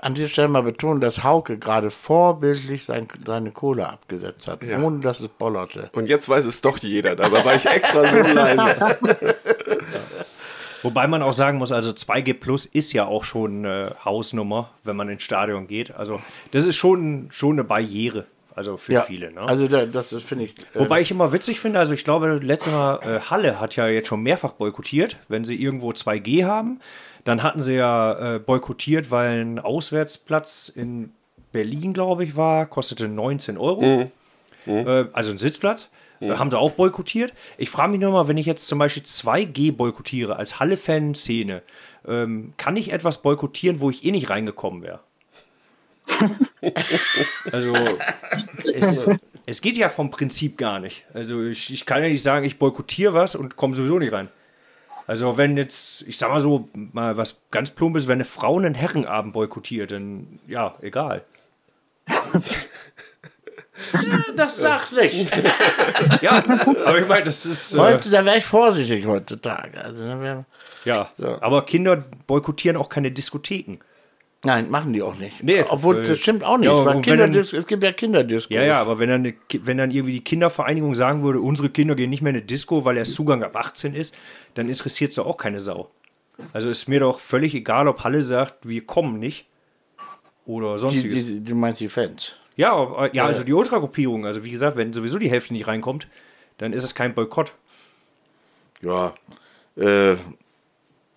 an 0.00 0.14
dieser 0.14 0.28
Stelle 0.28 0.48
mal 0.48 0.62
betonen, 0.62 1.02
dass 1.02 1.22
Hauke 1.22 1.58
gerade 1.58 1.90
vorbildlich 1.90 2.86
sein, 2.86 3.06
seine 3.26 3.50
Kohle 3.50 3.86
abgesetzt 3.86 4.48
hat, 4.48 4.62
Ja. 4.62 4.78
ohne 4.80 5.00
dass 5.00 5.20
es 5.20 5.28
bollerte. 5.28 5.90
Und 5.92 6.08
jetzt 6.08 6.26
weiß 6.26 6.46
es 6.46 6.62
doch 6.62 6.78
jeder. 6.78 7.14
Dabei 7.14 7.44
war 7.44 7.54
ich 7.54 7.66
extra 7.66 8.02
so 8.06 8.16
leise. 8.16 8.58
Wobei 10.82 11.06
man 11.06 11.22
auch 11.22 11.32
sagen 11.32 11.58
muss, 11.58 11.72
also 11.72 11.90
2G 11.90 12.34
Plus 12.34 12.66
ist 12.66 12.92
ja 12.92 13.06
auch 13.06 13.24
schon 13.24 13.64
eine 13.64 13.96
Hausnummer, 14.04 14.70
wenn 14.84 14.96
man 14.96 15.08
ins 15.08 15.22
Stadion 15.22 15.66
geht. 15.66 15.94
Also 15.94 16.20
das 16.52 16.66
ist 16.66 16.76
schon, 16.76 17.28
schon 17.30 17.52
eine 17.52 17.64
Barriere, 17.64 18.26
also 18.54 18.76
für 18.76 18.92
Ja, 18.92 19.02
viele. 19.02 19.32
Ne? 19.32 19.40
also 19.40 19.66
da, 19.68 19.86
das 19.86 20.10
finde 20.22 20.44
ich. 20.46 20.58
Äh, 20.74 20.80
Wobei 20.80 21.00
ich 21.00 21.10
immer 21.10 21.32
witzig 21.32 21.60
finde, 21.60 21.78
also 21.78 21.92
ich 21.94 22.04
glaube, 22.04 22.38
letztes 22.42 22.72
Mal 22.72 23.00
äh, 23.02 23.20
Halle 23.30 23.60
hat 23.60 23.76
ja 23.76 23.88
jetzt 23.88 24.08
schon 24.08 24.22
mehrfach 24.22 24.52
boykottiert, 24.52 25.16
wenn 25.28 25.44
sie 25.44 25.60
irgendwo 25.60 25.90
2G 25.90 26.44
haben. 26.44 26.80
Dann 27.24 27.42
hatten 27.42 27.60
sie 27.62 27.74
ja 27.74 28.36
äh, 28.36 28.38
boykottiert, 28.38 29.10
weil 29.10 29.40
ein 29.44 29.58
Auswärtsplatz 29.58 30.70
in 30.74 31.12
Berlin, 31.52 31.92
glaube 31.92 32.24
ich, 32.24 32.36
war, 32.36 32.66
kostete 32.66 33.08
19 33.08 33.58
Euro. 33.58 34.10
Äh, 34.66 35.04
also 35.12 35.30
ein 35.32 35.38
Sitzplatz. 35.38 35.90
Äh, 36.20 36.30
Haben 36.30 36.50
sie 36.50 36.58
auch 36.58 36.72
boykottiert. 36.72 37.32
Ich 37.56 37.70
frage 37.70 37.92
mich 37.92 38.00
nur 38.00 38.12
mal, 38.12 38.28
wenn 38.28 38.36
ich 38.36 38.46
jetzt 38.46 38.66
zum 38.66 38.78
Beispiel 38.78 39.02
2G 39.02 39.72
boykottiere 39.72 40.36
als 40.36 40.58
Halle-Fan-Szene, 40.58 41.62
ähm, 42.06 42.54
kann 42.56 42.76
ich 42.76 42.92
etwas 42.92 43.22
boykottieren, 43.22 43.80
wo 43.80 43.90
ich 43.90 44.04
eh 44.04 44.10
nicht 44.10 44.30
reingekommen 44.30 44.82
wäre? 44.82 45.00
also, 47.52 47.74
es, 48.72 49.06
es 49.44 49.60
geht 49.60 49.76
ja 49.76 49.90
vom 49.90 50.10
Prinzip 50.10 50.56
gar 50.56 50.80
nicht. 50.80 51.04
Also, 51.12 51.42
ich, 51.42 51.72
ich 51.72 51.84
kann 51.84 52.02
ja 52.02 52.08
nicht 52.08 52.22
sagen, 52.22 52.46
ich 52.46 52.58
boykottiere 52.58 53.14
was 53.14 53.34
und 53.34 53.56
komme 53.56 53.76
sowieso 53.76 53.98
nicht 53.98 54.12
rein. 54.12 54.28
Also, 55.06 55.36
wenn 55.36 55.56
jetzt, 55.56 56.02
ich 56.02 56.18
sag 56.18 56.30
mal 56.30 56.40
so, 56.40 56.68
mal 56.74 57.16
was 57.16 57.40
ganz 57.50 57.70
plumpes, 57.70 58.08
wenn 58.08 58.16
eine 58.16 58.24
Frau 58.24 58.58
einen 58.58 58.74
Herrenabend 58.74 59.32
boykottiert, 59.32 59.90
dann 59.90 60.38
ja, 60.46 60.76
egal. 60.80 61.24
das 64.36 64.58
sagt 64.58 64.92
nicht. 64.92 65.32
Ja, 66.22 66.42
aber 66.84 66.98
ich 67.00 67.06
meine, 67.08 67.24
das 67.24 67.46
ist. 67.46 67.74
Äh, 67.74 67.78
Heute, 67.78 68.10
da 68.10 68.24
wäre 68.24 68.38
ich 68.38 68.44
vorsichtig 68.44 69.06
heutzutage. 69.06 69.82
Also, 69.82 70.02
wär, 70.20 70.44
ja, 70.84 71.10
So. 71.16 71.40
aber 71.40 71.64
Kinder 71.64 72.04
boykottieren 72.26 72.76
auch 72.76 72.88
keine 72.88 73.10
Diskotheken. 73.12 73.78
nein, 74.44 74.70
machen 74.70 74.92
die 74.92 75.02
auch 75.02 75.16
nicht. 75.16 75.42
Nee, 75.42 75.64
Obwohl, 75.68 75.98
äh, 75.98 76.02
das 76.02 76.18
stimmt 76.18 76.44
auch 76.44 76.56
nicht. 76.58 76.66
ja, 76.68 76.84
weil 76.84 77.00
Kinderdis 77.02 77.52
es 77.52 77.66
gibt 77.66 77.82
ja 77.82 77.92
Kinderdiscos. 77.92 78.54
Ja, 78.54 78.62
ja, 78.62 78.80
aber 78.80 78.98
wenn 78.98 79.08
dann, 79.08 79.34
wenn 79.62 79.76
dann 79.78 79.90
irgendwie 79.90 80.12
die 80.14 80.24
Kindervereinigung 80.24 80.94
sagen 80.94 81.22
würde, 81.22 81.40
unsere 81.40 81.68
Kinder 81.70 81.94
gehen 81.94 82.10
nicht 82.10 82.22
mehr 82.22 82.30
in 82.30 82.36
eine 82.36 82.44
Disco, 82.46 82.84
weil 82.84 82.94
der 82.96 83.04
Zugang 83.04 83.42
ab 83.44 83.54
18 83.56 83.94
ist, 83.94 84.14
dann 84.54 84.68
interessiert 84.68 85.10
es 85.10 85.16
doch 85.16 85.26
auch 85.26 85.36
keine 85.36 85.60
Sau. 85.60 85.90
Also 86.52 86.70
ist 86.70 86.88
mir 86.88 87.00
doch 87.00 87.18
völlig 87.18 87.54
egal, 87.54 87.88
ob 87.88 88.04
Halle 88.04 88.22
sagt, 88.22 88.68
wir 88.68 88.84
kommen 88.86 89.18
nicht 89.18 89.46
oder 90.46 90.74
Die, 90.74 90.78
sonstiges. 90.80 91.26
die, 91.26 91.44
du 91.44 91.54
meinst 91.54 91.80
die 91.80 91.88
Fans. 91.88 92.32
Ja, 92.58 92.72
aber, 92.72 93.14
ja, 93.14 93.24
also 93.24 93.44
die 93.44 93.52
Ultragruppierung, 93.52 94.26
also 94.26 94.44
wie 94.44 94.50
gesagt, 94.50 94.76
wenn 94.76 94.92
sowieso 94.92 95.20
die 95.20 95.30
Hälfte 95.30 95.52
nicht 95.52 95.68
reinkommt, 95.68 96.08
dann 96.58 96.72
ist 96.72 96.82
es 96.82 96.92
kein 96.92 97.14
Boykott. 97.14 97.52
Ja, 98.82 99.14
äh, 99.76 100.16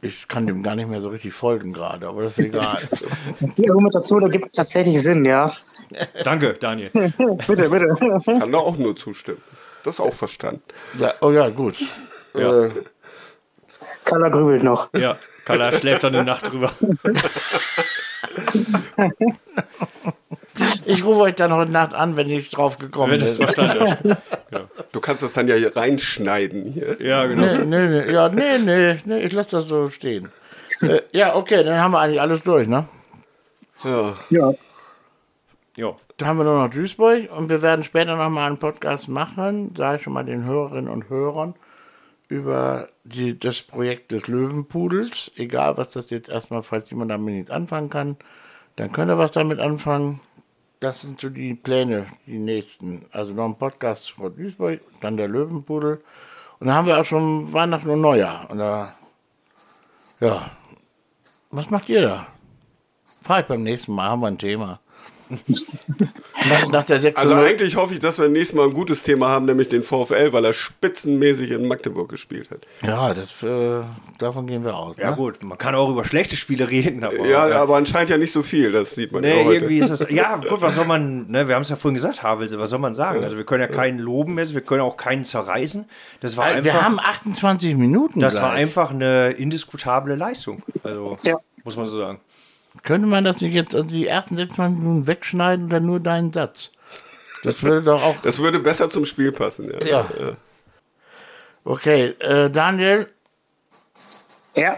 ich 0.04 0.28
kann 0.28 0.46
dem 0.46 0.62
gar 0.62 0.76
nicht 0.76 0.88
mehr 0.88 1.02
so 1.02 1.10
richtig 1.10 1.34
folgen 1.34 1.74
gerade, 1.74 2.08
aber 2.08 2.22
das 2.22 2.38
ist 2.38 2.46
egal. 2.46 2.78
Die 3.58 3.68
Argumentation 3.68 4.22
ergibt 4.22 4.56
tatsächlich 4.56 5.02
Sinn, 5.02 5.26
ja. 5.26 5.52
Danke, 6.24 6.54
Daniel. 6.54 6.92
bitte, 6.94 7.70
bitte. 7.70 8.22
Kann 8.24 8.52
da 8.52 8.60
auch 8.60 8.78
nur 8.78 8.96
zustimmen. 8.96 9.42
Das 9.84 9.96
ist 9.96 10.00
auch 10.00 10.14
verstanden. 10.14 10.62
ja, 11.00 11.16
oh 11.22 11.32
ja, 11.32 11.50
gut. 11.50 11.84
Ja. 12.36 12.66
Äh, 12.66 12.70
Kalla 14.06 14.30
grübelt 14.30 14.62
noch. 14.62 14.90
Ja, 14.96 15.18
Kalla 15.46 15.72
schläft 15.72 16.04
dann 16.04 16.14
eine 16.14 16.24
Nacht 16.24 16.52
drüber. 16.52 16.72
ich 20.86 21.04
rufe 21.04 21.22
euch 21.22 21.36
dann 21.36 21.54
heute 21.54 21.72
Nacht 21.72 21.94
an, 21.94 22.16
wenn 22.18 22.30
ich 22.30 22.50
drauf 22.50 22.78
gekommen 22.78 23.20
bin. 23.20 23.28
verstanden 23.28 23.86
ist. 23.86 24.18
Du 24.92 25.00
kannst 25.00 25.24
das 25.24 25.32
dann 25.32 25.48
ja 25.48 25.56
hier 25.56 25.76
reinschneiden. 25.76 26.66
Hier. 26.74 27.02
Ja, 27.02 27.26
genau. 27.26 27.44
Nee, 27.44 27.66
nee, 27.66 27.88
nee, 27.88 28.12
ja, 28.12 28.28
nee, 28.28 28.58
nee, 28.58 29.00
nee, 29.06 29.20
ich 29.20 29.32
lasse 29.32 29.52
das 29.52 29.68
so 29.68 29.90
stehen. 29.90 30.30
Äh, 30.82 31.02
ja, 31.14 31.36
okay, 31.36 31.64
dann 31.64 31.80
haben 31.80 31.92
wir 31.92 32.00
eigentlich 32.00 32.20
alles 32.20 32.42
durch, 32.42 32.68
ne? 32.68 32.86
Ja. 33.84 34.14
Ja. 34.30 34.54
Ja. 35.78 35.96
Dann 36.18 36.28
haben 36.28 36.38
wir 36.38 36.44
nur 36.44 36.62
noch 36.62 36.70
Duisburg 36.70 37.32
und 37.32 37.50
wir 37.50 37.62
werden 37.62 37.84
später 37.84 38.16
noch 38.16 38.30
mal 38.30 38.48
einen 38.48 38.60
Podcast 38.60 39.08
machen, 39.08 39.74
sage 39.78 39.98
ich 39.98 40.04
schon 40.04 40.14
mal 40.14 40.26
den 40.26 40.44
Hörerinnen 40.44 40.90
und 40.90 41.10
Hörern, 41.10 41.56
über 42.28 42.90
die, 43.04 43.40
das 43.40 43.62
Projekt 43.62 44.12
des 44.12 44.28
Löwenpudels. 44.28 45.32
Egal, 45.36 45.78
was 45.78 45.92
das 45.92 46.10
jetzt 46.10 46.30
erstmal, 46.30 46.64
falls 46.64 46.90
jemand 46.90 47.12
damit 47.12 47.34
nichts 47.34 47.50
anfangen 47.50 47.90
kann, 47.90 48.18
dann 48.76 48.92
könnt 48.92 49.10
ihr 49.10 49.18
was 49.18 49.32
damit 49.32 49.60
anfangen. 49.60 50.20
Das 50.82 51.02
sind 51.02 51.22
so 51.22 51.30
die 51.30 51.54
Pläne, 51.54 52.08
die 52.26 52.40
nächsten. 52.40 53.06
Also 53.12 53.34
noch 53.34 53.46
ein 53.46 53.56
Podcast 53.56 54.10
vor 54.10 54.32
Duisburg, 54.32 54.82
dann 55.00 55.16
der 55.16 55.28
Löwenpudel. 55.28 56.04
Und 56.60 56.68
dann 56.68 56.76
haben 56.76 56.88
wir 56.88 57.00
auch 57.00 57.06
schon 57.06 57.54
Weihnachten 57.54 57.88
und 57.92 58.02
Neujahr. 58.02 58.50
Und 58.50 58.58
da, 58.58 58.96
ja, 60.20 60.50
was 61.52 61.70
macht 61.70 61.88
ihr 61.88 62.02
da? 62.02 62.28
Ich 63.40 63.46
beim 63.46 63.62
nächsten 63.62 63.94
Mal, 63.94 64.10
haben 64.10 64.22
wir 64.22 64.28
ein 64.28 64.40
Thema. 64.40 64.80
Nach, 66.50 66.68
nach 66.70 66.86
der 66.86 67.00
6 67.00 67.20
Also 67.20 67.36
eigentlich 67.36 67.76
hoffe 67.76 67.94
ich, 67.94 68.00
dass 68.00 68.20
wir 68.20 68.28
nächstes 68.28 68.56
Mal 68.58 68.68
ein 68.68 68.74
gutes 68.74 69.04
Thema 69.04 69.30
haben, 69.30 69.46
nämlich 69.46 69.68
den 69.68 69.84
VfL, 69.84 70.32
weil 70.34 70.46
er 70.46 70.54
spitzenmäßig 70.54 71.52
in 71.52 71.68
Magdeburg 71.68 72.10
gespielt 72.10 72.50
hat. 72.52 72.60
Ja, 72.82 73.14
das, 73.14 73.42
äh, 73.44 73.82
davon 74.20 74.48
gehen 74.48 74.64
wir 74.64 74.76
aus. 74.76 74.98
Ja 74.98 75.12
ne? 75.12 75.16
gut, 75.16 75.44
man 75.44 75.58
kann 75.58 75.76
auch 75.76 75.90
über 75.90 76.04
schlechte 76.06 76.36
Spiele 76.36 76.70
reden. 76.70 77.04
Aber, 77.04 77.26
Ja, 77.26 77.44
aber 77.62 77.76
anscheinend 77.78 78.10
ja 78.10 78.18
nicht 78.18 78.32
so 78.32 78.42
viel, 78.42 78.72
das 78.72 78.96
sieht 78.96 79.12
man 79.12 79.24
ja 79.24 79.36
Nee, 79.36 79.46
heute. 79.46 79.54
irgendwie 79.56 79.78
ist 79.80 79.90
es. 79.90 80.08
Ja, 80.10 80.38
gut, 80.38 80.62
was 80.62 80.76
soll 80.76 80.86
man, 80.86 81.30
ne, 81.30 81.48
wir 81.48 81.56
haben 81.56 81.62
es 81.64 81.70
ja 81.70 81.76
vorhin 81.76 81.96
gesagt, 81.96 82.24
Havelse, 82.24 82.60
was 82.60 82.70
soll 82.70 82.80
man 82.80 82.94
sagen? 82.94 83.24
Also 83.24 83.38
wir 83.38 83.44
können 83.46 83.62
ja 83.62 83.68
keinen 83.68 84.00
loben 84.00 84.38
jetzt, 84.38 84.54
wir 84.54 84.62
können 84.62 84.82
auch 84.82 84.98
keinen 84.98 85.24
zerreißen. 85.24 85.86
Das 86.20 86.38
war 86.38 86.48
Äh, 86.50 86.54
einfach. 86.56 86.64
Wir 86.74 86.82
haben 86.84 87.00
28 87.00 87.76
Minuten. 87.76 88.20
das 88.20 88.34
gleich. 88.34 88.44
war 88.44 88.52
einfach 88.54 88.92
eine 88.92 89.32
indiskutable 89.32 90.16
Leistung. 90.16 90.64
Also 90.84 91.18
Ja. 91.24 91.38
muss 91.64 91.78
man 91.78 91.86
so 91.88 91.98
sagen. 91.98 92.20
Könnte 92.84 93.08
man 93.08 93.24
das 93.24 93.42
nicht 93.42 93.54
jetzt 93.54 93.76
also 93.76 93.88
die 93.88 94.08
ersten 94.08 94.36
26 94.36 94.80
Minuten 94.80 95.08
wegschneiden 95.08 95.66
oder 95.66 95.80
nur 95.80 96.00
deinen 96.00 96.32
Satz? 96.32 96.72
Das 97.44 97.62
würde 97.64 97.84
doch 97.84 98.02
auch. 98.04 98.16
Das 98.24 98.40
würde 98.40 98.60
besser 98.60 98.90
zum 98.90 99.06
Spiel 99.06 99.32
passen, 99.32 99.70
ja. 99.72 99.86
Ja. 99.88 100.10
Okay, 101.64 102.16
äh, 102.20 102.50
Daniel, 102.50 103.08
Ja, 104.56 104.78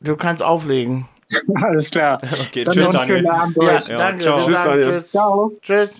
du 0.00 0.16
kannst 0.16 0.42
auflegen. 0.42 1.08
alles 1.62 1.90
klar. 1.90 2.18
Okay, 2.48 2.64
Dann 2.64 2.74
tschüss, 2.74 2.90
Daniel. 2.90 3.24
Ja, 3.24 3.44
euch. 3.56 3.86
danke. 3.86 4.22
ciao. 4.22 4.40
Tschüss, 4.40 4.54
Daniel. 4.54 5.00
Tschüss. 5.00 5.10
Ciao. 5.10 5.52
Tschüss. 5.62 5.90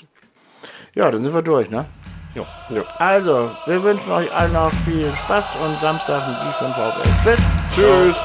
Ja, 0.94 1.11
dann 1.11 1.23
sind 1.23 1.35
wir 1.35 1.42
durch, 1.42 1.70
ne? 1.70 1.87
Ja. 2.35 2.42
Ja. 2.70 2.83
Also, 2.99 3.51
wir 3.66 3.83
wünschen 3.83 4.11
euch 4.11 4.33
allen 4.33 4.53
noch 4.53 4.73
viel 4.85 5.11
Spaß 5.25 5.44
und 5.64 5.77
Samstag 5.81 6.27
mit 6.29 6.37
Wiesbaden 6.37 6.75
VfL. 6.75 7.37
Tschüss. 7.75 8.14
Tschüss. 8.14 8.16